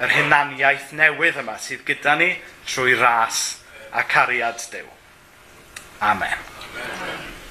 Yr 0.02 0.14
hunaniaeth 0.16 0.94
newydd 0.98 1.42
yma 1.44 1.58
sydd 1.62 1.84
gyda 1.86 2.16
ni 2.18 2.32
trwy 2.64 2.96
ras 2.98 3.44
a 3.92 4.02
cariad 4.08 4.58
Dyw. 4.72 4.88
Amen. 6.02 6.34
Amen. 6.34 7.41